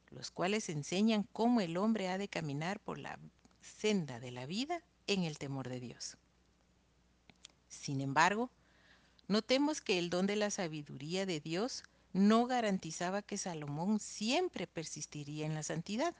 los 0.10 0.32
cuales 0.32 0.68
enseñan 0.70 1.28
cómo 1.32 1.62
el 1.62 1.78
hombre 1.78 2.10
ha 2.10 2.18
de 2.18 2.28
caminar 2.28 2.80
por 2.80 2.98
la 2.98 3.20
senda 3.62 4.20
de 4.20 4.32
la 4.32 4.48
vida 4.48 4.82
en 5.06 5.26
el 5.26 5.38
temor 5.38 5.70
de 5.70 5.80
Dios. 5.80 6.18
Sin 7.70 8.02
embargo, 8.02 8.50
notemos 9.28 9.80
que 9.80 10.00
el 10.00 10.10
don 10.10 10.26
de 10.26 10.38
la 10.38 10.50
sabiduría 10.50 11.28
de 11.28 11.40
Dios 11.40 11.84
no 12.16 12.46
garantizaba 12.46 13.22
que 13.22 13.38
Salomón 13.38 14.00
siempre 14.00 14.68
persistiría 14.68 15.46
en 15.46 15.54
la 15.54 15.64
santidad. 15.64 16.16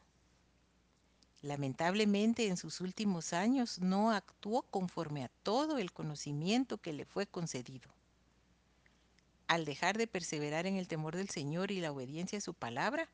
Lamentablemente 1.42 2.48
en 2.48 2.58
sus 2.58 2.82
últimos 2.82 3.32
años 3.32 3.80
no 3.80 4.12
actuó 4.12 4.64
conforme 4.64 5.24
a 5.24 5.30
todo 5.44 5.78
el 5.78 5.94
conocimiento 5.94 6.80
que 6.80 6.92
le 6.92 7.06
fue 7.06 7.28
concedido. 7.28 7.90
Al 9.48 9.64
dejar 9.64 9.98
de 9.98 10.06
perseverar 10.06 10.66
en 10.66 10.76
el 10.76 10.90
temor 10.90 11.16
del 11.16 11.30
Señor 11.30 11.72
y 11.72 11.80
la 11.80 11.94
obediencia 11.94 12.40
a 12.40 12.42
su 12.42 12.54
palabra, 12.54 13.10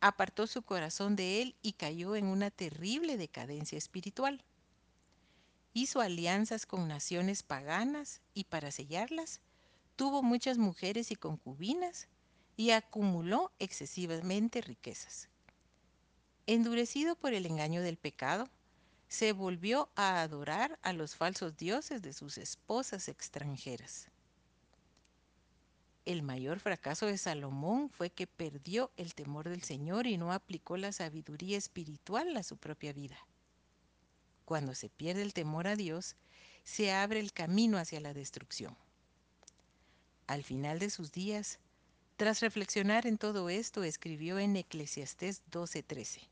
apartó 0.00 0.46
su 0.46 0.62
corazón 0.62 1.16
de 1.16 1.42
él 1.42 1.56
y 1.62 1.72
cayó 1.72 2.14
en 2.14 2.26
una 2.26 2.52
terrible 2.52 3.16
decadencia 3.16 3.76
espiritual. 3.76 4.44
Hizo 5.74 6.00
alianzas 6.00 6.64
con 6.64 6.86
naciones 6.86 7.42
paganas 7.42 8.20
y 8.34 8.44
para 8.44 8.70
sellarlas 8.70 9.40
tuvo 9.96 10.22
muchas 10.22 10.58
mujeres 10.58 11.10
y 11.10 11.16
concubinas 11.16 12.06
y 12.60 12.72
acumuló 12.72 13.50
excesivamente 13.58 14.60
riquezas. 14.60 15.30
Endurecido 16.46 17.16
por 17.16 17.32
el 17.32 17.46
engaño 17.46 17.80
del 17.80 17.96
pecado, 17.96 18.50
se 19.08 19.32
volvió 19.32 19.88
a 19.96 20.20
adorar 20.20 20.78
a 20.82 20.92
los 20.92 21.16
falsos 21.16 21.56
dioses 21.56 22.02
de 22.02 22.12
sus 22.12 22.36
esposas 22.36 23.08
extranjeras. 23.08 24.08
El 26.04 26.22
mayor 26.22 26.60
fracaso 26.60 27.06
de 27.06 27.16
Salomón 27.16 27.88
fue 27.88 28.10
que 28.10 28.26
perdió 28.26 28.92
el 28.98 29.14
temor 29.14 29.48
del 29.48 29.62
Señor 29.62 30.06
y 30.06 30.18
no 30.18 30.30
aplicó 30.30 30.76
la 30.76 30.92
sabiduría 30.92 31.56
espiritual 31.56 32.36
a 32.36 32.42
su 32.42 32.58
propia 32.58 32.92
vida. 32.92 33.16
Cuando 34.44 34.74
se 34.74 34.90
pierde 34.90 35.22
el 35.22 35.32
temor 35.32 35.66
a 35.66 35.76
Dios, 35.76 36.14
se 36.64 36.92
abre 36.92 37.20
el 37.20 37.32
camino 37.32 37.78
hacia 37.78 38.00
la 38.00 38.12
destrucción. 38.12 38.76
Al 40.26 40.44
final 40.44 40.78
de 40.78 40.90
sus 40.90 41.10
días, 41.10 41.58
tras 42.20 42.40
reflexionar 42.40 43.06
en 43.06 43.16
todo 43.16 43.48
esto, 43.48 43.82
escribió 43.82 44.38
en 44.38 44.54
Eclesiastés 44.54 45.40
12:13, 45.50 46.28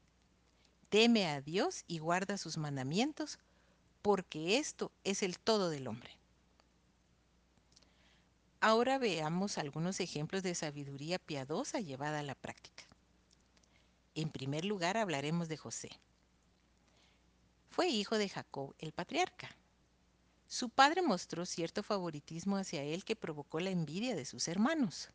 Teme 0.90 1.26
a 1.28 1.40
Dios 1.40 1.84
y 1.86 1.98
guarda 1.98 2.36
sus 2.36 2.58
mandamientos, 2.58 3.38
porque 4.02 4.58
esto 4.58 4.92
es 5.04 5.22
el 5.22 5.38
todo 5.38 5.70
del 5.70 5.86
hombre. 5.86 6.10
Ahora 8.60 8.98
veamos 8.98 9.56
algunos 9.56 9.98
ejemplos 10.00 10.42
de 10.42 10.54
sabiduría 10.54 11.18
piadosa 11.18 11.80
llevada 11.80 12.18
a 12.18 12.22
la 12.22 12.34
práctica. 12.34 12.84
En 14.14 14.28
primer 14.28 14.66
lugar 14.66 14.98
hablaremos 14.98 15.48
de 15.48 15.56
José. 15.56 15.88
Fue 17.70 17.88
hijo 17.88 18.18
de 18.18 18.28
Jacob 18.28 18.74
el 18.78 18.92
patriarca. 18.92 19.48
Su 20.48 20.68
padre 20.68 21.00
mostró 21.00 21.46
cierto 21.46 21.82
favoritismo 21.82 22.58
hacia 22.58 22.82
él 22.82 23.06
que 23.06 23.16
provocó 23.16 23.58
la 23.58 23.70
envidia 23.70 24.14
de 24.14 24.26
sus 24.26 24.48
hermanos. 24.48 25.08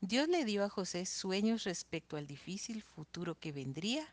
Dios 0.00 0.28
le 0.28 0.44
dio 0.44 0.64
a 0.64 0.68
José 0.68 1.06
sueños 1.06 1.64
respecto 1.64 2.16
al 2.16 2.28
difícil 2.28 2.82
futuro 2.82 3.34
que 3.34 3.50
vendría 3.50 4.06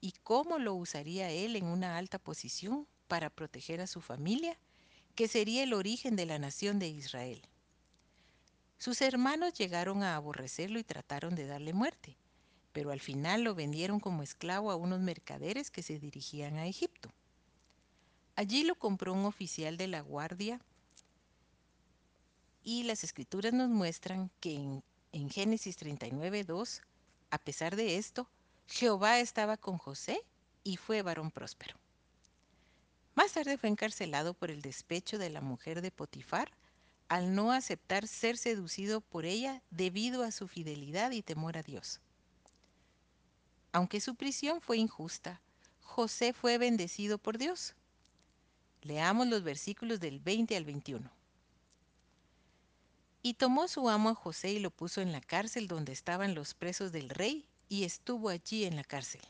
y 0.00 0.12
cómo 0.24 0.58
lo 0.58 0.74
usaría 0.74 1.30
él 1.30 1.54
en 1.54 1.66
una 1.66 1.96
alta 1.96 2.18
posición 2.18 2.88
para 3.06 3.30
proteger 3.30 3.80
a 3.80 3.86
su 3.86 4.00
familia, 4.00 4.58
que 5.14 5.28
sería 5.28 5.62
el 5.62 5.74
origen 5.74 6.16
de 6.16 6.26
la 6.26 6.40
nación 6.40 6.80
de 6.80 6.88
Israel. 6.88 7.40
Sus 8.78 9.00
hermanos 9.00 9.54
llegaron 9.54 10.02
a 10.02 10.16
aborrecerlo 10.16 10.80
y 10.80 10.84
trataron 10.84 11.36
de 11.36 11.46
darle 11.46 11.72
muerte, 11.72 12.16
pero 12.72 12.90
al 12.90 13.00
final 13.00 13.42
lo 13.42 13.54
vendieron 13.54 14.00
como 14.00 14.24
esclavo 14.24 14.72
a 14.72 14.76
unos 14.76 14.98
mercaderes 14.98 15.70
que 15.70 15.84
se 15.84 16.00
dirigían 16.00 16.56
a 16.56 16.66
Egipto. 16.66 17.12
Allí 18.34 18.64
lo 18.64 18.74
compró 18.74 19.12
un 19.12 19.24
oficial 19.24 19.76
de 19.76 19.86
la 19.86 20.00
guardia 20.00 20.60
y 22.64 22.82
las 22.82 23.04
escrituras 23.04 23.52
nos 23.52 23.68
muestran 23.68 24.28
que 24.40 24.54
en 24.54 24.82
en 25.12 25.30
Génesis 25.30 25.76
39, 25.76 26.44
2, 26.44 26.82
a 27.30 27.38
pesar 27.38 27.76
de 27.76 27.96
esto, 27.96 28.28
Jehová 28.66 29.20
estaba 29.20 29.56
con 29.56 29.78
José 29.78 30.20
y 30.64 30.76
fue 30.76 31.02
varón 31.02 31.30
próspero. 31.30 31.76
Más 33.14 33.32
tarde 33.32 33.58
fue 33.58 33.68
encarcelado 33.68 34.32
por 34.34 34.50
el 34.50 34.62
despecho 34.62 35.18
de 35.18 35.30
la 35.30 35.42
mujer 35.42 35.82
de 35.82 35.90
Potifar 35.90 36.50
al 37.08 37.34
no 37.34 37.52
aceptar 37.52 38.08
ser 38.08 38.38
seducido 38.38 39.02
por 39.02 39.26
ella 39.26 39.62
debido 39.70 40.22
a 40.24 40.30
su 40.30 40.48
fidelidad 40.48 41.10
y 41.10 41.20
temor 41.20 41.58
a 41.58 41.62
Dios. 41.62 42.00
Aunque 43.72 44.00
su 44.00 44.14
prisión 44.14 44.62
fue 44.62 44.78
injusta, 44.78 45.42
José 45.82 46.32
fue 46.32 46.56
bendecido 46.56 47.18
por 47.18 47.36
Dios. 47.36 47.74
Leamos 48.80 49.26
los 49.26 49.42
versículos 49.42 50.00
del 50.00 50.20
20 50.20 50.56
al 50.56 50.64
21. 50.64 51.10
Y 53.22 53.34
tomó 53.34 53.68
su 53.68 53.88
amo 53.88 54.10
a 54.10 54.14
José 54.14 54.50
y 54.50 54.58
lo 54.58 54.70
puso 54.70 55.00
en 55.00 55.12
la 55.12 55.20
cárcel 55.20 55.68
donde 55.68 55.92
estaban 55.92 56.34
los 56.34 56.54
presos 56.54 56.90
del 56.92 57.08
rey, 57.08 57.46
y 57.68 57.84
estuvo 57.84 58.28
allí 58.28 58.64
en 58.64 58.76
la 58.76 58.84
cárcel. 58.84 59.22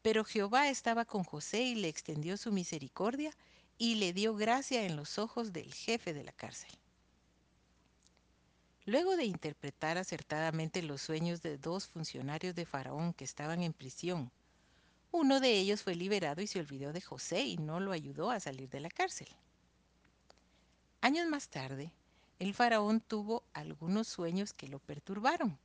Pero 0.00 0.24
Jehová 0.24 0.70
estaba 0.70 1.04
con 1.04 1.22
José 1.22 1.62
y 1.62 1.74
le 1.74 1.88
extendió 1.88 2.38
su 2.38 2.50
misericordia 2.50 3.30
y 3.76 3.96
le 3.96 4.12
dio 4.12 4.34
gracia 4.34 4.84
en 4.84 4.96
los 4.96 5.18
ojos 5.18 5.52
del 5.52 5.74
jefe 5.74 6.14
de 6.14 6.24
la 6.24 6.32
cárcel. 6.32 6.70
Luego 8.84 9.16
de 9.16 9.24
interpretar 9.24 9.98
acertadamente 9.98 10.82
los 10.82 11.02
sueños 11.02 11.42
de 11.42 11.58
dos 11.58 11.86
funcionarios 11.86 12.54
de 12.54 12.64
Faraón 12.64 13.12
que 13.12 13.24
estaban 13.24 13.62
en 13.62 13.72
prisión, 13.72 14.32
uno 15.10 15.38
de 15.40 15.58
ellos 15.58 15.82
fue 15.82 15.94
liberado 15.94 16.40
y 16.40 16.46
se 16.46 16.58
olvidó 16.58 16.92
de 16.94 17.02
José 17.02 17.42
y 17.42 17.58
no 17.58 17.80
lo 17.80 17.92
ayudó 17.92 18.30
a 18.30 18.40
salir 18.40 18.70
de 18.70 18.80
la 18.80 18.88
cárcel. 18.88 19.28
Años 21.02 21.28
más 21.28 21.48
tarde, 21.48 21.92
el 22.42 22.54
faraón 22.54 23.00
tuvo 23.00 23.44
algunos 23.52 24.08
sueños 24.08 24.52
que 24.52 24.66
lo 24.66 24.80
perturbaron 24.80 25.56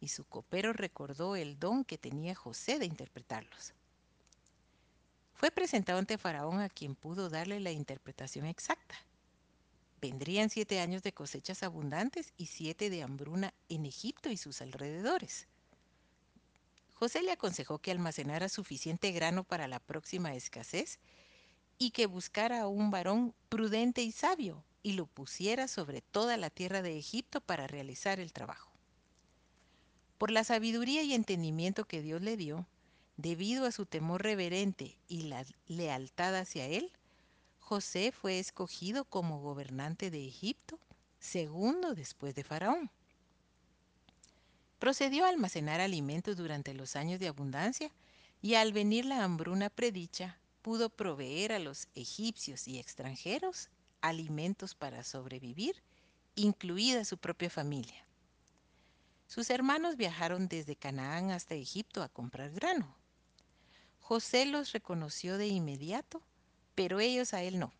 y 0.00 0.08
su 0.08 0.24
copero 0.24 0.72
recordó 0.72 1.36
el 1.36 1.58
don 1.58 1.84
que 1.84 1.98
tenía 1.98 2.34
José 2.34 2.78
de 2.78 2.86
interpretarlos. 2.86 3.74
Fue 5.34 5.50
presentado 5.50 5.98
ante 5.98 6.16
Faraón 6.16 6.60
a 6.60 6.70
quien 6.70 6.94
pudo 6.94 7.28
darle 7.28 7.60
la 7.60 7.72
interpretación 7.72 8.46
exacta. 8.46 8.94
Vendrían 10.00 10.48
siete 10.48 10.80
años 10.80 11.02
de 11.02 11.12
cosechas 11.12 11.62
abundantes 11.62 12.32
y 12.38 12.46
siete 12.46 12.88
de 12.88 13.02
hambruna 13.02 13.52
en 13.68 13.84
Egipto 13.84 14.30
y 14.30 14.38
sus 14.38 14.62
alrededores. 14.62 15.46
José 16.94 17.20
le 17.20 17.32
aconsejó 17.32 17.80
que 17.80 17.90
almacenara 17.90 18.48
suficiente 18.48 19.12
grano 19.12 19.44
para 19.44 19.68
la 19.68 19.78
próxima 19.78 20.34
escasez 20.34 21.00
y 21.76 21.90
que 21.90 22.06
buscara 22.06 22.62
a 22.62 22.66
un 22.66 22.90
varón 22.90 23.34
prudente 23.50 24.00
y 24.00 24.10
sabio 24.10 24.64
y 24.84 24.92
lo 24.92 25.06
pusiera 25.06 25.66
sobre 25.66 26.02
toda 26.02 26.36
la 26.36 26.50
tierra 26.50 26.82
de 26.82 26.96
Egipto 26.96 27.40
para 27.40 27.66
realizar 27.66 28.20
el 28.20 28.32
trabajo. 28.32 28.70
Por 30.18 30.30
la 30.30 30.44
sabiduría 30.44 31.02
y 31.02 31.14
entendimiento 31.14 31.86
que 31.86 32.02
Dios 32.02 32.20
le 32.20 32.36
dio, 32.36 32.66
debido 33.16 33.64
a 33.64 33.72
su 33.72 33.86
temor 33.86 34.22
reverente 34.22 34.96
y 35.08 35.22
la 35.22 35.44
lealtad 35.66 36.36
hacia 36.36 36.66
él, 36.66 36.92
José 37.60 38.12
fue 38.12 38.38
escogido 38.38 39.06
como 39.06 39.40
gobernante 39.40 40.10
de 40.10 40.28
Egipto, 40.28 40.78
segundo 41.18 41.94
después 41.94 42.34
de 42.34 42.44
Faraón. 42.44 42.90
Procedió 44.78 45.24
a 45.24 45.30
almacenar 45.30 45.80
alimentos 45.80 46.36
durante 46.36 46.74
los 46.74 46.94
años 46.94 47.18
de 47.20 47.28
abundancia 47.28 47.90
y 48.42 48.56
al 48.56 48.74
venir 48.74 49.06
la 49.06 49.24
hambruna 49.24 49.70
predicha, 49.70 50.38
pudo 50.60 50.90
proveer 50.90 51.52
a 51.52 51.58
los 51.58 51.88
egipcios 51.94 52.68
y 52.68 52.78
extranjeros 52.78 53.70
alimentos 54.08 54.74
para 54.74 55.02
sobrevivir, 55.02 55.82
incluida 56.34 57.04
su 57.04 57.16
propia 57.16 57.48
familia. 57.48 58.04
Sus 59.26 59.48
hermanos 59.50 59.96
viajaron 59.96 60.46
desde 60.46 60.76
Canaán 60.76 61.30
hasta 61.30 61.54
Egipto 61.54 62.02
a 62.02 62.08
comprar 62.08 62.50
grano. 62.50 62.94
José 64.00 64.44
los 64.44 64.72
reconoció 64.72 65.38
de 65.38 65.46
inmediato, 65.46 66.22
pero 66.74 67.00
ellos 67.00 67.32
a 67.32 67.42
él 67.42 67.58
no. 67.58 67.72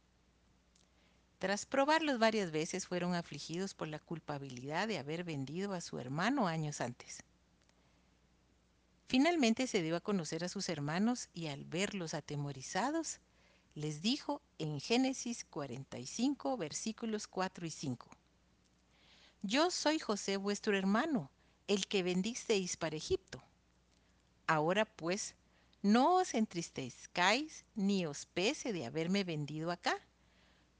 Tras 1.38 1.66
probarlos 1.66 2.18
varias 2.18 2.50
veces 2.50 2.86
fueron 2.86 3.14
afligidos 3.14 3.74
por 3.74 3.88
la 3.88 3.98
culpabilidad 3.98 4.88
de 4.88 4.98
haber 4.98 5.24
vendido 5.24 5.74
a 5.74 5.82
su 5.82 5.98
hermano 5.98 6.48
años 6.48 6.80
antes. 6.80 7.22
Finalmente 9.08 9.66
se 9.66 9.82
dio 9.82 9.96
a 9.96 10.00
conocer 10.00 10.42
a 10.42 10.48
sus 10.48 10.70
hermanos 10.70 11.28
y 11.34 11.48
al 11.48 11.66
verlos 11.66 12.14
atemorizados, 12.14 13.20
les 13.74 14.02
dijo 14.02 14.40
en 14.58 14.80
Génesis 14.80 15.44
45, 15.44 16.56
versículos 16.56 17.26
4 17.26 17.66
y 17.66 17.70
5. 17.70 18.08
Yo 19.42 19.70
soy 19.70 19.98
José 19.98 20.36
vuestro 20.36 20.76
hermano, 20.76 21.30
el 21.66 21.86
que 21.86 22.02
vendisteis 22.02 22.76
para 22.76 22.96
Egipto. 22.96 23.42
Ahora 24.46 24.84
pues, 24.84 25.34
no 25.82 26.16
os 26.16 26.34
entristezcáis 26.34 27.64
ni 27.74 28.06
os 28.06 28.26
pese 28.26 28.72
de 28.72 28.86
haberme 28.86 29.24
vendido 29.24 29.70
acá, 29.70 29.96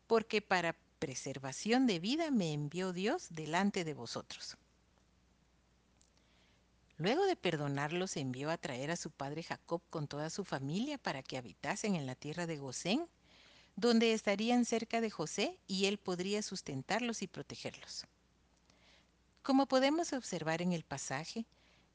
porque 0.06 0.40
para 0.40 0.76
preservación 0.98 1.86
de 1.86 1.98
vida 1.98 2.30
me 2.30 2.52
envió 2.52 2.92
Dios 2.92 3.26
delante 3.30 3.84
de 3.84 3.94
vosotros. 3.94 4.56
Luego 6.96 7.26
de 7.26 7.36
perdonarlos, 7.36 8.16
envió 8.16 8.50
a 8.50 8.56
traer 8.56 8.90
a 8.90 8.96
su 8.96 9.10
padre 9.10 9.42
Jacob 9.42 9.82
con 9.90 10.06
toda 10.06 10.30
su 10.30 10.44
familia 10.44 10.96
para 10.96 11.22
que 11.22 11.36
habitasen 11.36 11.96
en 11.96 12.06
la 12.06 12.14
tierra 12.14 12.46
de 12.46 12.56
Gosén, 12.56 13.08
donde 13.74 14.12
estarían 14.12 14.64
cerca 14.64 15.00
de 15.00 15.10
José 15.10 15.58
y 15.66 15.86
él 15.86 15.98
podría 15.98 16.42
sustentarlos 16.42 17.22
y 17.22 17.26
protegerlos. 17.26 18.06
Como 19.42 19.66
podemos 19.66 20.12
observar 20.12 20.62
en 20.62 20.72
el 20.72 20.84
pasaje, 20.84 21.46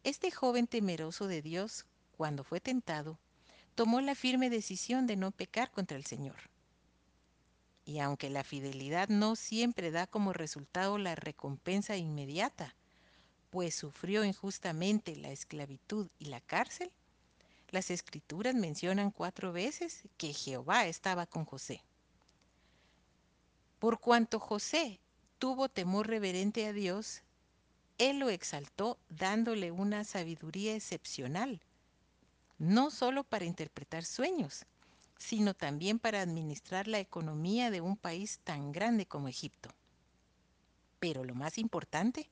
este 0.04 0.32
joven 0.32 0.68
temeroso 0.68 1.28
de 1.28 1.42
Dios, 1.42 1.86
cuando 2.12 2.44
fue 2.44 2.60
tentado, 2.60 3.18
tomó 3.76 4.02
la 4.02 4.16
firme 4.16 4.50
decisión 4.50 5.08
de 5.08 5.16
no 5.16 5.32
pecar 5.32 5.72
contra 5.72 5.98
el 5.98 6.06
Señor. 6.06 6.36
Y 7.86 8.00
aunque 8.00 8.30
la 8.30 8.44
fidelidad 8.44 9.08
no 9.08 9.38
siempre 9.38 9.90
da 9.90 10.06
como 10.06 10.34
resultado 10.34 10.98
la 10.98 11.16
recompensa 11.16 11.96
inmediata, 11.96 12.76
pues 13.50 13.76
sufrió 13.76 14.24
injustamente 14.24 15.16
la 15.16 15.32
esclavitud 15.32 16.08
y 16.20 16.26
la 16.26 16.42
cárcel, 16.42 16.92
las 17.70 17.92
escrituras 17.92 18.56
mencionan 18.56 19.12
cuatro 19.12 19.54
veces 19.54 20.04
que 20.18 20.34
Jehová 20.34 20.86
estaba 20.86 21.26
con 21.26 21.46
José. 21.46 21.84
Por 23.80 24.00
cuanto 24.00 24.40
José 24.40 25.00
tuvo 25.38 25.70
temor 25.70 26.08
reverente 26.08 26.66
a 26.68 26.74
Dios, 26.74 27.22
él 27.98 28.20
lo 28.20 28.30
exaltó 28.30 28.98
dándole 29.10 29.72
una 29.72 30.04
sabiduría 30.04 30.76
excepcional, 30.76 31.62
no 32.58 32.92
solo 32.92 33.24
para 33.24 33.46
interpretar 33.46 34.04
sueños, 34.04 34.66
sino 35.18 35.54
también 35.54 36.00
para 36.00 36.22
administrar 36.22 36.88
la 36.88 37.00
economía 37.00 37.72
de 37.72 37.82
un 37.82 37.98
país 37.98 38.40
tan 38.44 38.72
grande 38.72 39.06
como 39.06 39.28
Egipto. 39.28 39.70
Pero 41.00 41.24
lo 41.24 41.36
más 41.36 41.58
importante, 41.58 42.30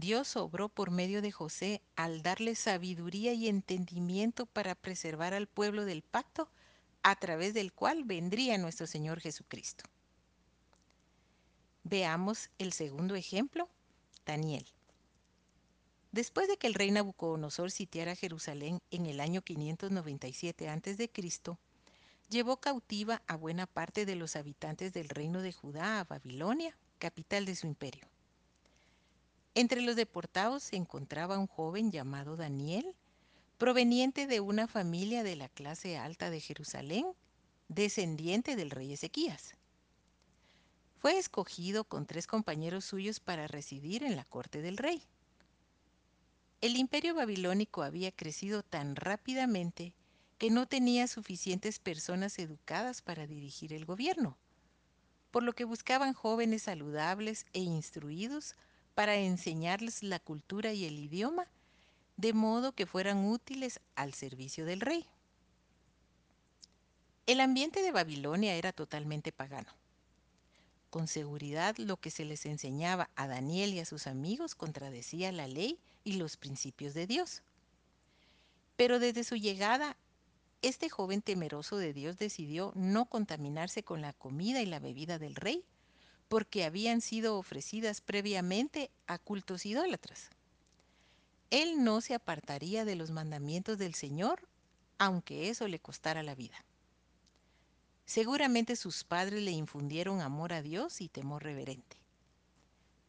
Dios 0.00 0.34
obró 0.36 0.70
por 0.70 0.90
medio 0.90 1.20
de 1.20 1.30
José 1.30 1.82
al 1.94 2.22
darle 2.22 2.54
sabiduría 2.54 3.34
y 3.34 3.48
entendimiento 3.48 4.46
para 4.46 4.74
preservar 4.74 5.34
al 5.34 5.46
pueblo 5.46 5.84
del 5.84 6.00
pacto 6.00 6.48
a 7.02 7.16
través 7.16 7.52
del 7.52 7.74
cual 7.74 8.04
vendría 8.04 8.56
nuestro 8.56 8.86
Señor 8.86 9.20
Jesucristo. 9.20 9.84
Veamos 11.84 12.48
el 12.58 12.72
segundo 12.72 13.14
ejemplo, 13.14 13.68
Daniel. 14.24 14.64
Después 16.12 16.48
de 16.48 16.56
que 16.56 16.66
el 16.66 16.74
rey 16.74 16.90
Nabucodonosor 16.90 17.70
sitiara 17.70 18.16
Jerusalén 18.16 18.80
en 18.90 19.04
el 19.04 19.20
año 19.20 19.42
597 19.42 20.68
a.C., 20.70 21.10
llevó 22.30 22.56
cautiva 22.56 23.20
a 23.26 23.36
buena 23.36 23.66
parte 23.66 24.06
de 24.06 24.16
los 24.16 24.34
habitantes 24.34 24.94
del 24.94 25.10
reino 25.10 25.42
de 25.42 25.52
Judá 25.52 26.00
a 26.00 26.04
Babilonia, 26.04 26.74
capital 26.98 27.44
de 27.44 27.54
su 27.54 27.66
imperio. 27.66 28.09
Entre 29.54 29.80
los 29.80 29.96
deportados 29.96 30.62
se 30.62 30.76
encontraba 30.76 31.38
un 31.38 31.48
joven 31.48 31.90
llamado 31.90 32.36
Daniel, 32.36 32.94
proveniente 33.58 34.26
de 34.26 34.40
una 34.40 34.68
familia 34.68 35.22
de 35.22 35.36
la 35.36 35.48
clase 35.48 35.98
alta 35.98 36.30
de 36.30 36.40
Jerusalén, 36.40 37.06
descendiente 37.68 38.54
del 38.54 38.70
rey 38.70 38.92
Ezequías. 38.92 39.54
Fue 40.98 41.18
escogido 41.18 41.84
con 41.84 42.06
tres 42.06 42.26
compañeros 42.26 42.84
suyos 42.84 43.20
para 43.20 43.46
residir 43.48 44.04
en 44.04 44.16
la 44.16 44.24
corte 44.24 44.62
del 44.62 44.76
rey. 44.76 45.02
El 46.60 46.76
imperio 46.76 47.14
babilónico 47.14 47.82
había 47.82 48.12
crecido 48.12 48.62
tan 48.62 48.94
rápidamente 48.94 49.94
que 50.38 50.50
no 50.50 50.66
tenía 50.66 51.08
suficientes 51.08 51.78
personas 51.78 52.38
educadas 52.38 53.02
para 53.02 53.26
dirigir 53.26 53.72
el 53.72 53.84
gobierno, 53.84 54.36
por 55.30 55.42
lo 55.42 55.54
que 55.54 55.64
buscaban 55.64 56.12
jóvenes 56.12 56.62
saludables 56.62 57.46
e 57.52 57.60
instruidos 57.60 58.54
para 59.00 59.16
enseñarles 59.16 60.02
la 60.02 60.18
cultura 60.18 60.74
y 60.74 60.84
el 60.84 60.98
idioma, 60.98 61.46
de 62.18 62.34
modo 62.34 62.72
que 62.72 62.84
fueran 62.84 63.24
útiles 63.24 63.80
al 63.94 64.12
servicio 64.12 64.66
del 64.66 64.82
rey. 64.82 65.06
El 67.26 67.40
ambiente 67.40 67.80
de 67.80 67.92
Babilonia 67.92 68.56
era 68.56 68.74
totalmente 68.74 69.32
pagano. 69.32 69.72
Con 70.90 71.08
seguridad 71.08 71.78
lo 71.78 71.96
que 71.96 72.10
se 72.10 72.26
les 72.26 72.44
enseñaba 72.44 73.08
a 73.16 73.26
Daniel 73.26 73.72
y 73.72 73.80
a 73.80 73.86
sus 73.86 74.06
amigos 74.06 74.54
contradecía 74.54 75.32
la 75.32 75.48
ley 75.48 75.78
y 76.04 76.18
los 76.18 76.36
principios 76.36 76.92
de 76.92 77.06
Dios. 77.06 77.40
Pero 78.76 78.98
desde 78.98 79.24
su 79.24 79.36
llegada, 79.36 79.96
este 80.60 80.90
joven 80.90 81.22
temeroso 81.22 81.78
de 81.78 81.94
Dios 81.94 82.18
decidió 82.18 82.70
no 82.74 83.06
contaminarse 83.06 83.82
con 83.82 84.02
la 84.02 84.12
comida 84.12 84.60
y 84.60 84.66
la 84.66 84.78
bebida 84.78 85.18
del 85.18 85.36
rey, 85.36 85.64
porque 86.30 86.64
habían 86.64 87.00
sido 87.00 87.36
ofrecidas 87.36 88.00
previamente 88.00 88.92
a 89.08 89.18
cultos 89.18 89.66
idólatras. 89.66 90.30
Él 91.50 91.82
no 91.82 92.00
se 92.00 92.14
apartaría 92.14 92.84
de 92.84 92.94
los 92.94 93.10
mandamientos 93.10 93.78
del 93.78 93.94
Señor, 93.94 94.46
aunque 94.96 95.50
eso 95.50 95.66
le 95.66 95.80
costara 95.80 96.22
la 96.22 96.36
vida. 96.36 96.64
Seguramente 98.06 98.76
sus 98.76 99.02
padres 99.02 99.42
le 99.42 99.50
infundieron 99.50 100.20
amor 100.20 100.52
a 100.52 100.62
Dios 100.62 101.00
y 101.00 101.08
temor 101.08 101.42
reverente. 101.42 101.96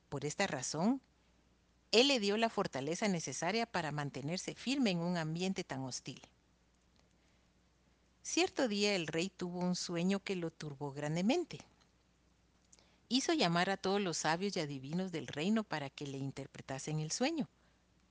Por 0.10 0.26
esta 0.26 0.48
razón, 0.48 1.00
Él 1.92 2.08
le 2.08 2.20
dio 2.20 2.38
la 2.38 2.50
fortaleza 2.50 3.08
necesaria 3.08 3.68
para 3.68 3.92
mantenerse 3.92 4.56
firme 4.56 4.90
en 4.90 4.98
un 4.98 5.18
ambiente 5.18 5.64
tan 5.64 5.82
hostil. 5.84 6.24
Cierto 8.24 8.68
día 8.68 8.96
el 8.96 9.06
rey 9.06 9.30
tuvo 9.30 9.60
un 9.60 9.76
sueño 9.76 10.24
que 10.24 10.36
lo 10.36 10.50
turbó 10.50 10.92
grandemente 10.92 11.60
hizo 13.12 13.34
llamar 13.34 13.69
a 13.69 13.76
todos 13.76 14.00
los 14.00 14.17
sabios 14.17 14.56
y 14.56 14.62
adivinos 14.62 15.12
del 15.12 15.28
reino 15.28 15.65
para 15.65 15.89
que 15.89 16.08
le 16.08 16.17
interpretasen 16.17 17.00
el 17.00 17.12
sueño, 17.12 17.50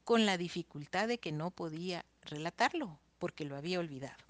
con 0.05 0.27
la 0.27 0.37
dificultad 0.37 1.09
de 1.09 1.19
que 1.19 1.33
no 1.33 1.51
podía 1.51 2.05
relatarlo, 2.21 2.99
porque 3.19 3.47
lo 3.47 3.57
había 3.57 3.81
olvidado. 3.81 4.23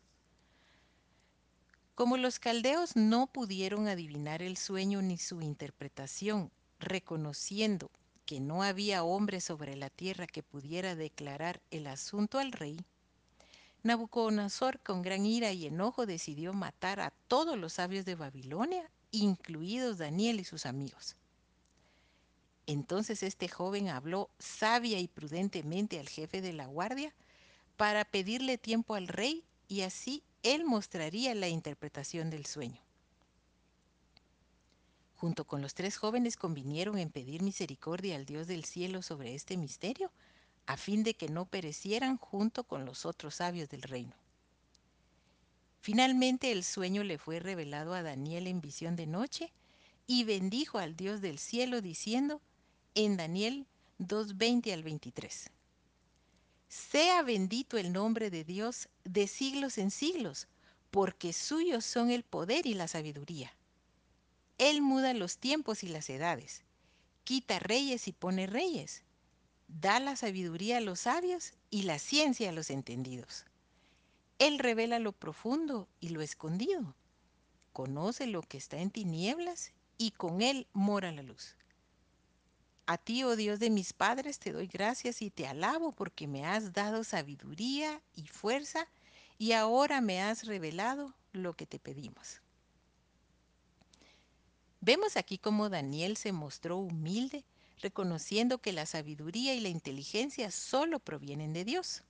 Como 1.96 2.16
los 2.16 2.38
caldeos 2.38 2.94
no 2.94 3.26
pudieron 3.26 3.88
adivinar 3.88 4.42
el 4.42 4.56
sueño 4.56 5.02
ni 5.02 5.18
su 5.18 5.42
interpretación, 5.42 6.52
reconociendo 6.78 7.90
que 8.24 8.38
no 8.38 8.62
había 8.62 9.02
hombre 9.02 9.40
sobre 9.40 9.74
la 9.74 9.90
tierra 9.90 10.28
que 10.28 10.44
pudiera 10.44 10.94
declarar 10.94 11.60
el 11.72 11.88
asunto 11.88 12.38
al 12.38 12.52
rey, 12.52 12.78
Nabucodonosor 13.82 14.78
con 14.80 15.02
gran 15.02 15.26
ira 15.26 15.50
y 15.52 15.66
enojo 15.66 16.06
decidió 16.06 16.52
matar 16.52 17.00
a 17.00 17.10
todos 17.28 17.58
los 17.58 17.72
sabios 17.72 18.04
de 18.04 18.14
Babilonia, 18.14 18.88
incluidos 19.10 19.98
Daniel 19.98 20.40
y 20.40 20.44
sus 20.44 20.66
amigos. 20.66 21.16
Entonces 22.66 23.22
este 23.22 23.48
joven 23.48 23.88
habló 23.88 24.30
sabia 24.38 25.00
y 25.00 25.08
prudentemente 25.08 25.98
al 25.98 26.08
jefe 26.08 26.40
de 26.40 26.52
la 26.52 26.66
guardia 26.66 27.12
para 27.76 28.04
pedirle 28.04 28.58
tiempo 28.58 28.94
al 28.94 29.08
rey 29.08 29.44
y 29.66 29.80
así 29.80 30.22
él 30.42 30.64
mostraría 30.64 31.34
la 31.34 31.48
interpretación 31.48 32.30
del 32.30 32.46
sueño. 32.46 32.80
Junto 35.16 35.44
con 35.44 35.60
los 35.60 35.74
tres 35.74 35.98
jóvenes 35.98 36.36
convinieron 36.36 36.98
en 36.98 37.10
pedir 37.10 37.42
misericordia 37.42 38.16
al 38.16 38.24
Dios 38.24 38.46
del 38.46 38.64
cielo 38.64 39.02
sobre 39.02 39.34
este 39.34 39.56
misterio 39.56 40.10
a 40.66 40.76
fin 40.76 41.02
de 41.02 41.14
que 41.14 41.28
no 41.28 41.46
perecieran 41.46 42.16
junto 42.16 42.64
con 42.64 42.84
los 42.84 43.04
otros 43.04 43.34
sabios 43.34 43.68
del 43.68 43.82
reino. 43.82 44.14
Finalmente 45.80 46.52
el 46.52 46.64
sueño 46.64 47.04
le 47.04 47.18
fue 47.18 47.40
revelado 47.40 47.94
a 47.94 48.02
Daniel 48.02 48.46
en 48.46 48.60
visión 48.60 48.96
de 48.96 49.06
noche 49.06 49.52
y 50.06 50.24
bendijo 50.24 50.78
al 50.78 50.96
Dios 50.96 51.20
del 51.20 51.38
cielo 51.38 51.80
diciendo 51.80 52.40
en 52.94 53.16
Daniel 53.16 53.66
2.20 53.98 54.72
al 54.72 54.82
23. 54.82 55.50
Sea 56.68 57.22
bendito 57.22 57.78
el 57.78 57.92
nombre 57.92 58.30
de 58.30 58.44
Dios 58.44 58.88
de 59.04 59.26
siglos 59.26 59.78
en 59.78 59.90
siglos, 59.90 60.48
porque 60.90 61.32
suyos 61.32 61.84
son 61.84 62.10
el 62.10 62.22
poder 62.22 62.66
y 62.66 62.74
la 62.74 62.88
sabiduría. 62.88 63.52
Él 64.58 64.82
muda 64.82 65.14
los 65.14 65.38
tiempos 65.38 65.82
y 65.82 65.88
las 65.88 66.10
edades, 66.10 66.62
quita 67.24 67.58
reyes 67.58 68.06
y 68.08 68.12
pone 68.12 68.46
reyes 68.46 69.02
da 69.80 70.00
la 70.00 70.16
sabiduría 70.16 70.78
a 70.78 70.80
los 70.80 71.00
sabios 71.00 71.52
y 71.70 71.82
la 71.82 71.98
ciencia 71.98 72.50
a 72.50 72.52
los 72.52 72.70
entendidos. 72.70 73.44
Él 74.40 74.58
revela 74.58 74.98
lo 74.98 75.12
profundo 75.12 75.86
y 76.00 76.08
lo 76.08 76.22
escondido. 76.22 76.96
Conoce 77.74 78.26
lo 78.26 78.40
que 78.40 78.56
está 78.56 78.78
en 78.78 78.90
tinieblas 78.90 79.74
y 79.98 80.12
con 80.12 80.40
él 80.40 80.66
mora 80.72 81.12
la 81.12 81.22
luz. 81.22 81.56
A 82.86 82.96
ti, 82.96 83.22
oh 83.22 83.36
Dios 83.36 83.60
de 83.60 83.68
mis 83.68 83.92
padres, 83.92 84.38
te 84.38 84.50
doy 84.50 84.66
gracias 84.66 85.20
y 85.20 85.30
te 85.30 85.46
alabo 85.46 85.92
porque 85.92 86.26
me 86.26 86.46
has 86.46 86.72
dado 86.72 87.04
sabiduría 87.04 88.00
y 88.16 88.26
fuerza 88.28 88.88
y 89.38 89.52
ahora 89.52 90.00
me 90.00 90.22
has 90.22 90.46
revelado 90.46 91.14
lo 91.32 91.52
que 91.52 91.66
te 91.66 91.78
pedimos. 91.78 92.40
Vemos 94.80 95.18
aquí 95.18 95.36
cómo 95.36 95.68
Daniel 95.68 96.16
se 96.16 96.32
mostró 96.32 96.78
humilde 96.78 97.44
reconociendo 97.82 98.56
que 98.56 98.72
la 98.72 98.86
sabiduría 98.86 99.54
y 99.54 99.60
la 99.60 99.68
inteligencia 99.68 100.50
solo 100.50 100.98
provienen 100.98 101.52
de 101.52 101.66
Dios. 101.66 102.04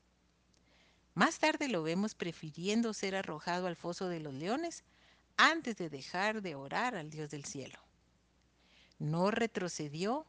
Más 1.21 1.39
tarde 1.39 1.69
lo 1.69 1.83
vemos 1.83 2.15
prefiriendo 2.15 2.95
ser 2.95 3.15
arrojado 3.15 3.67
al 3.67 3.77
foso 3.77 4.09
de 4.09 4.21
los 4.21 4.33
leones 4.33 4.85
antes 5.37 5.77
de 5.77 5.91
dejar 5.91 6.41
de 6.41 6.55
orar 6.55 6.97
al 6.97 7.11
Dios 7.11 7.29
del 7.29 7.45
cielo. 7.45 7.79
No 8.99 9.31
retrocedió, 9.31 10.25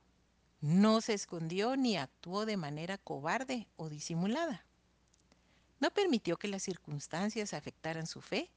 no 0.60 1.00
se 1.00 1.14
escondió 1.14 1.78
ni 1.78 1.96
actuó 1.96 2.46
de 2.46 2.58
manera 2.58 2.98
cobarde 2.98 3.70
o 3.78 3.88
disimulada. 3.88 4.66
No 5.80 5.92
permitió 5.92 6.36
que 6.36 6.50
las 6.50 6.64
circunstancias 6.64 7.54
afectaran 7.54 8.06
su 8.06 8.20
fe 8.20 8.52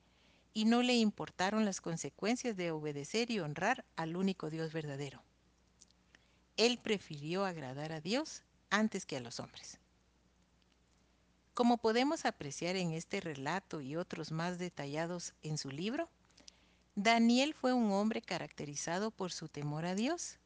y 0.52 0.64
no 0.64 0.82
le 0.82 0.94
importaron 0.94 1.64
las 1.64 1.80
consecuencias 1.80 2.56
de 2.56 2.72
obedecer 2.72 3.30
y 3.30 3.38
honrar 3.38 3.84
al 3.94 4.16
único 4.16 4.50
Dios 4.50 4.72
verdadero. 4.72 5.22
Él 6.56 6.80
prefirió 6.82 7.44
agradar 7.44 7.92
a 7.92 8.00
Dios 8.00 8.42
antes 8.70 9.06
que 9.06 9.18
a 9.18 9.20
los 9.20 9.38
hombres. 9.38 9.78
Como 11.54 11.78
podemos 11.78 12.24
apreciar 12.24 12.74
en 12.74 12.90
este 12.90 13.20
relato 13.20 13.80
y 13.80 13.94
otros 13.94 14.32
más 14.32 14.58
detallados 14.58 15.34
en 15.42 15.56
su 15.56 15.70
libro, 15.70 16.10
Daniel 16.96 17.54
fue 17.54 17.72
un 17.72 17.92
hombre 17.92 18.20
caracterizado 18.22 19.12
por 19.12 19.30
su 19.30 19.48
temor 19.48 19.86
a 19.86 19.94
Dios, 19.94 20.38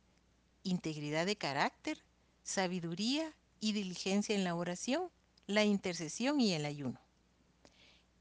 integridad 0.65 1.25
de 1.25 1.37
carácter, 1.37 1.99
sabiduría 2.43 3.35
y 3.59 3.73
diligencia 3.73 4.35
en 4.35 4.45
la 4.45 4.55
oración, 4.55 5.11
la 5.47 5.65
intercesión 5.65 6.41
y 6.41 6.53
el 6.53 6.67
ayuno. 6.67 7.01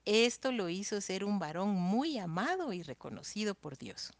Esto 0.05 0.53
lo 0.53 0.69
hizo 0.69 1.01
ser 1.01 1.25
un 1.25 1.39
varón 1.39 1.71
muy 1.71 2.17
amado 2.17 2.71
y 2.71 2.83
reconocido 2.83 3.53
por 3.53 3.77
Dios. 3.77 4.13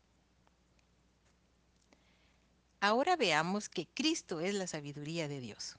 Ahora 2.82 3.15
veamos 3.15 3.69
que 3.69 3.88
Cristo 3.88 4.41
es 4.41 4.53
la 4.53 4.67
sabiduría 4.67 5.30
de 5.30 5.39
Dios. 5.39 5.77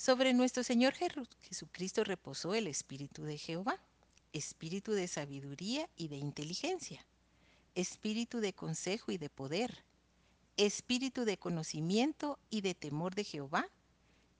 Sobre 0.00 0.32
nuestro 0.32 0.62
Señor 0.62 0.94
Jesucristo 0.94 2.04
reposó 2.04 2.54
el 2.54 2.68
Espíritu 2.68 3.24
de 3.24 3.36
Jehová, 3.36 3.78
Espíritu 4.32 4.92
de 4.92 5.06
sabiduría 5.06 5.90
y 5.94 6.08
de 6.08 6.16
inteligencia, 6.16 7.04
Espíritu 7.74 8.40
de 8.40 8.54
consejo 8.54 9.12
y 9.12 9.18
de 9.18 9.28
poder, 9.28 9.84
Espíritu 10.56 11.26
de 11.26 11.36
conocimiento 11.36 12.38
y 12.48 12.62
de 12.62 12.74
temor 12.74 13.14
de 13.14 13.24
Jehová, 13.24 13.68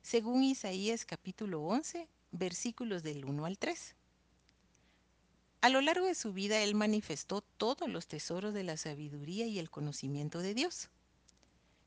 según 0.00 0.44
Isaías 0.44 1.04
capítulo 1.04 1.60
11, 1.60 2.08
versículos 2.32 3.02
del 3.02 3.26
1 3.26 3.44
al 3.44 3.58
3. 3.58 3.96
A 5.60 5.68
lo 5.68 5.82
largo 5.82 6.06
de 6.06 6.14
su 6.14 6.32
vida 6.32 6.62
él 6.62 6.74
manifestó 6.74 7.42
todos 7.42 7.86
los 7.86 8.06
tesoros 8.06 8.54
de 8.54 8.64
la 8.64 8.78
sabiduría 8.78 9.44
y 9.44 9.58
el 9.58 9.68
conocimiento 9.68 10.38
de 10.38 10.54
Dios. 10.54 10.88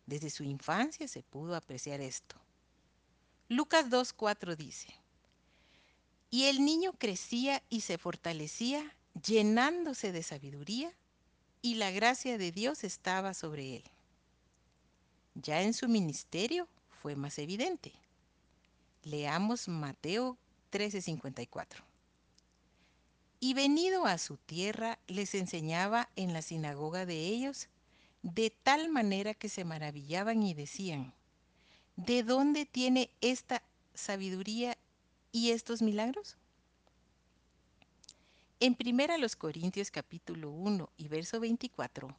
Desde 0.05 0.29
su 0.29 0.43
infancia 0.43 1.07
se 1.07 1.23
pudo 1.23 1.55
apreciar 1.55 2.01
esto. 2.01 2.42
Lucas 3.49 3.89
2.4 3.89 4.55
dice, 4.55 4.93
Y 6.29 6.45
el 6.45 6.63
niño 6.63 6.93
crecía 6.93 7.61
y 7.69 7.81
se 7.81 7.97
fortalecía, 7.97 8.95
llenándose 9.25 10.11
de 10.11 10.23
sabiduría, 10.23 10.91
y 11.61 11.75
la 11.75 11.91
gracia 11.91 12.37
de 12.37 12.51
Dios 12.51 12.83
estaba 12.83 13.33
sobre 13.33 13.77
él. 13.77 13.83
Ya 15.35 15.61
en 15.61 15.73
su 15.73 15.87
ministerio 15.87 16.67
fue 17.01 17.15
más 17.15 17.37
evidente. 17.39 17.91
Leamos 19.03 19.67
Mateo 19.67 20.37
13:54. 20.71 21.83
Y 23.39 23.53
venido 23.53 24.05
a 24.05 24.17
su 24.17 24.37
tierra, 24.37 24.99
les 25.07 25.35
enseñaba 25.35 26.09
en 26.15 26.31
la 26.31 26.41
sinagoga 26.41 27.05
de 27.05 27.19
ellos, 27.27 27.67
de 28.21 28.49
tal 28.51 28.89
manera 28.89 29.33
que 29.33 29.49
se 29.49 29.65
maravillaban 29.65 30.43
y 30.43 30.53
decían, 30.53 31.13
¿de 31.95 32.23
dónde 32.23 32.65
tiene 32.65 33.09
esta 33.21 33.63
sabiduría 33.93 34.77
y 35.31 35.51
estos 35.51 35.81
milagros? 35.81 36.37
En 38.59 38.77
1 38.79 39.07
Corintios 39.37 39.91
capítulo 39.91 40.49
1 40.51 40.89
y 40.97 41.07
verso 41.07 41.39
24, 41.39 42.15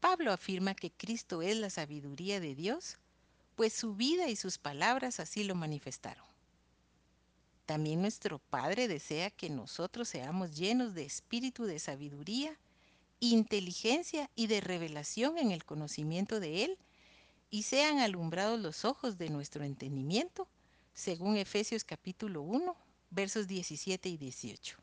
Pablo 0.00 0.32
afirma 0.32 0.74
que 0.74 0.90
Cristo 0.90 1.42
es 1.42 1.56
la 1.56 1.70
sabiduría 1.70 2.40
de 2.40 2.54
Dios, 2.54 2.98
pues 3.56 3.72
su 3.72 3.94
vida 3.94 4.28
y 4.28 4.36
sus 4.36 4.58
palabras 4.58 5.20
así 5.20 5.44
lo 5.44 5.54
manifestaron. 5.54 6.24
También 7.66 8.02
nuestro 8.02 8.38
Padre 8.38 8.88
desea 8.88 9.30
que 9.30 9.48
nosotros 9.48 10.08
seamos 10.08 10.54
llenos 10.54 10.94
de 10.94 11.04
espíritu 11.04 11.64
de 11.64 11.78
sabiduría 11.78 12.58
inteligencia 13.30 14.30
y 14.34 14.46
de 14.46 14.60
revelación 14.60 15.38
en 15.38 15.50
el 15.50 15.64
conocimiento 15.64 16.40
de 16.40 16.64
Él, 16.64 16.78
y 17.54 17.62
sean 17.62 18.00
alumbrados 18.00 18.58
los 18.58 18.84
ojos 18.84 19.16
de 19.16 19.28
nuestro 19.28 19.62
entendimiento, 19.62 20.48
según 20.92 21.36
Efesios 21.36 21.84
capítulo 21.84 22.42
1, 22.42 22.76
versos 23.10 23.46
17 23.46 24.08
y 24.08 24.16
18. 24.16 24.76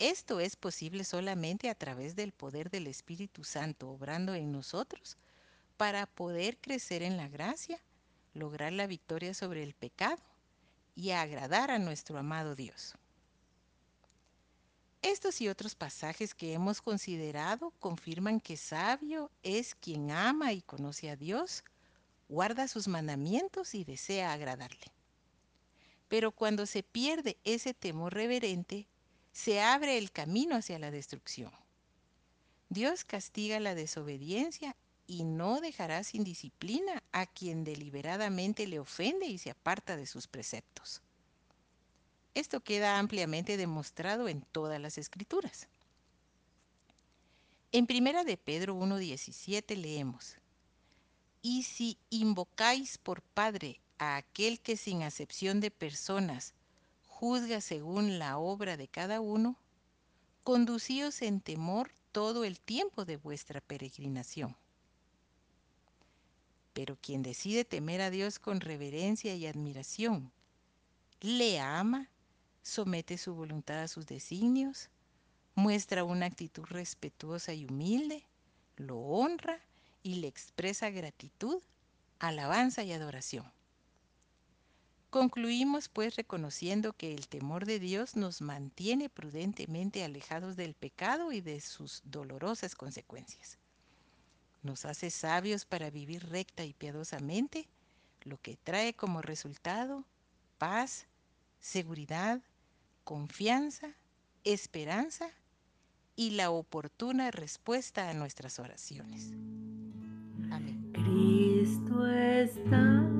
Esto 0.00 0.40
es 0.40 0.56
posible 0.56 1.04
solamente 1.04 1.70
a 1.70 1.76
través 1.76 2.16
del 2.16 2.32
poder 2.32 2.68
del 2.68 2.88
Espíritu 2.88 3.44
Santo 3.44 3.90
obrando 3.90 4.34
en 4.34 4.50
nosotros 4.50 5.18
para 5.76 6.06
poder 6.06 6.58
crecer 6.58 7.04
en 7.04 7.16
la 7.16 7.28
gracia, 7.28 7.80
lograr 8.34 8.72
la 8.72 8.88
victoria 8.88 9.32
sobre 9.32 9.62
el 9.62 9.74
pecado 9.74 10.20
y 10.96 11.12
agradar 11.12 11.70
a 11.70 11.78
nuestro 11.78 12.18
amado 12.18 12.56
Dios. 12.56 12.96
Estos 15.02 15.40
y 15.40 15.48
otros 15.48 15.74
pasajes 15.74 16.34
que 16.34 16.52
hemos 16.52 16.82
considerado 16.82 17.72
confirman 17.78 18.38
que 18.38 18.58
sabio 18.58 19.30
es 19.42 19.74
quien 19.74 20.10
ama 20.10 20.52
y 20.52 20.60
conoce 20.60 21.08
a 21.08 21.16
Dios, 21.16 21.64
guarda 22.28 22.68
sus 22.68 22.86
mandamientos 22.86 23.74
y 23.74 23.84
desea 23.84 24.32
agradarle. 24.32 24.92
Pero 26.08 26.32
cuando 26.32 26.66
se 26.66 26.82
pierde 26.82 27.38
ese 27.44 27.72
temor 27.72 28.12
reverente, 28.12 28.86
se 29.32 29.62
abre 29.62 29.96
el 29.96 30.12
camino 30.12 30.56
hacia 30.56 30.78
la 30.78 30.90
destrucción. 30.90 31.52
Dios 32.68 33.04
castiga 33.04 33.58
la 33.58 33.74
desobediencia 33.74 34.76
y 35.06 35.24
no 35.24 35.60
dejará 35.60 36.04
sin 36.04 36.24
disciplina 36.24 37.02
a 37.10 37.26
quien 37.26 37.64
deliberadamente 37.64 38.66
le 38.66 38.78
ofende 38.78 39.26
y 39.26 39.38
se 39.38 39.50
aparta 39.50 39.96
de 39.96 40.06
sus 40.06 40.26
preceptos. 40.28 41.02
Esto 42.34 42.60
queda 42.60 42.98
ampliamente 42.98 43.56
demostrado 43.56 44.28
en 44.28 44.42
todas 44.42 44.80
las 44.80 44.98
escrituras. 44.98 45.68
En 47.72 47.86
primera 47.86 48.24
de 48.24 48.36
Pedro 48.36 48.74
1.17 48.76 49.76
leemos, 49.76 50.36
Y 51.42 51.64
si 51.64 51.98
invocáis 52.10 52.98
por 52.98 53.22
Padre 53.22 53.80
a 53.98 54.16
aquel 54.16 54.60
que 54.60 54.76
sin 54.76 55.02
acepción 55.02 55.60
de 55.60 55.70
personas 55.70 56.54
juzga 57.06 57.60
según 57.60 58.18
la 58.18 58.38
obra 58.38 58.76
de 58.76 58.88
cada 58.88 59.20
uno, 59.20 59.56
conducíos 60.42 61.22
en 61.22 61.40
temor 61.40 61.92
todo 62.12 62.44
el 62.44 62.58
tiempo 62.60 63.04
de 63.04 63.16
vuestra 63.16 63.60
peregrinación. 63.60 64.56
Pero 66.72 66.96
quien 66.96 67.22
decide 67.22 67.64
temer 67.64 68.00
a 68.00 68.10
Dios 68.10 68.38
con 68.38 68.60
reverencia 68.60 69.34
y 69.34 69.46
admiración, 69.46 70.32
le 71.20 71.60
ama, 71.60 72.08
somete 72.62 73.18
su 73.18 73.34
voluntad 73.34 73.80
a 73.82 73.88
sus 73.88 74.06
designios, 74.06 74.90
muestra 75.54 76.04
una 76.04 76.26
actitud 76.26 76.64
respetuosa 76.64 77.54
y 77.54 77.66
humilde, 77.66 78.26
lo 78.76 78.98
honra 78.98 79.60
y 80.02 80.16
le 80.16 80.28
expresa 80.28 80.90
gratitud, 80.90 81.62
alabanza 82.18 82.82
y 82.82 82.92
adoración. 82.92 83.50
Concluimos 85.10 85.88
pues 85.88 86.14
reconociendo 86.14 86.92
que 86.92 87.12
el 87.12 87.26
temor 87.26 87.66
de 87.66 87.80
Dios 87.80 88.14
nos 88.14 88.40
mantiene 88.40 89.08
prudentemente 89.08 90.04
alejados 90.04 90.54
del 90.54 90.74
pecado 90.74 91.32
y 91.32 91.40
de 91.40 91.60
sus 91.60 92.02
dolorosas 92.04 92.76
consecuencias. 92.76 93.58
Nos 94.62 94.84
hace 94.84 95.10
sabios 95.10 95.64
para 95.64 95.90
vivir 95.90 96.28
recta 96.28 96.64
y 96.64 96.74
piadosamente, 96.74 97.68
lo 98.22 98.40
que 98.40 98.56
trae 98.56 98.94
como 98.94 99.20
resultado 99.20 100.04
paz, 100.58 101.06
seguridad, 101.58 102.40
confianza, 103.04 103.88
esperanza 104.44 105.30
y 106.16 106.30
la 106.30 106.50
oportuna 106.50 107.30
respuesta 107.30 108.10
a 108.10 108.14
nuestras 108.14 108.58
oraciones. 108.58 109.32
Amén. 110.50 110.90
Cristo 110.92 112.06
está 112.06 113.10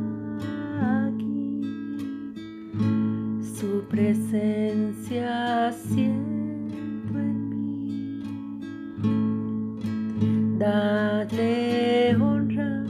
su 3.60 3.84
presencia 3.88 5.70
siento 5.70 7.18
en 7.18 7.48
mí. 7.50 8.22
Dadle 10.58 12.16
honra, 12.16 12.84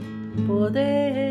poder 0.47 1.30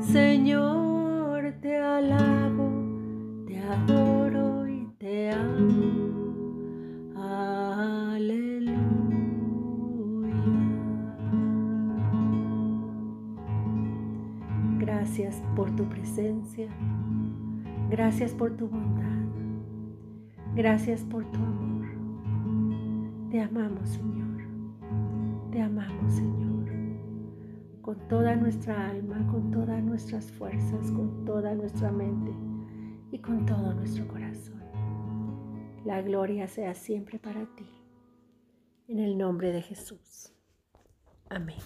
Señor, 0.00 1.52
te 1.60 1.76
alabo, 1.76 2.70
te 3.46 3.58
adoro 3.58 4.66
y 4.66 4.86
te 4.98 5.30
amo. 5.30 7.12
Aleluya. 7.16 8.78
Gracias 14.78 15.42
por 15.54 15.70
tu 15.76 15.84
presencia. 15.86 16.68
Gracias 17.90 18.32
por 18.34 18.56
tu 18.56 18.68
bondad. 18.68 19.04
Gracias 20.54 21.02
por 21.04 21.24
tu 21.30 21.38
amor. 21.38 21.86
Te 23.30 23.40
amamos, 23.40 23.88
Señor. 23.88 24.42
Te 25.50 25.60
amamos, 25.60 26.12
Señor 26.12 26.46
con 27.86 28.08
toda 28.08 28.34
nuestra 28.34 28.90
alma, 28.90 29.24
con 29.30 29.52
todas 29.52 29.80
nuestras 29.80 30.32
fuerzas, 30.32 30.90
con 30.90 31.24
toda 31.24 31.54
nuestra 31.54 31.92
mente 31.92 32.32
y 33.12 33.20
con 33.20 33.46
todo 33.46 33.74
nuestro 33.74 34.08
corazón. 34.08 34.60
La 35.84 36.02
gloria 36.02 36.48
sea 36.48 36.74
siempre 36.74 37.20
para 37.20 37.46
ti. 37.54 37.70
En 38.88 38.98
el 38.98 39.16
nombre 39.16 39.52
de 39.52 39.62
Jesús. 39.62 40.32
Amén. 41.30 41.58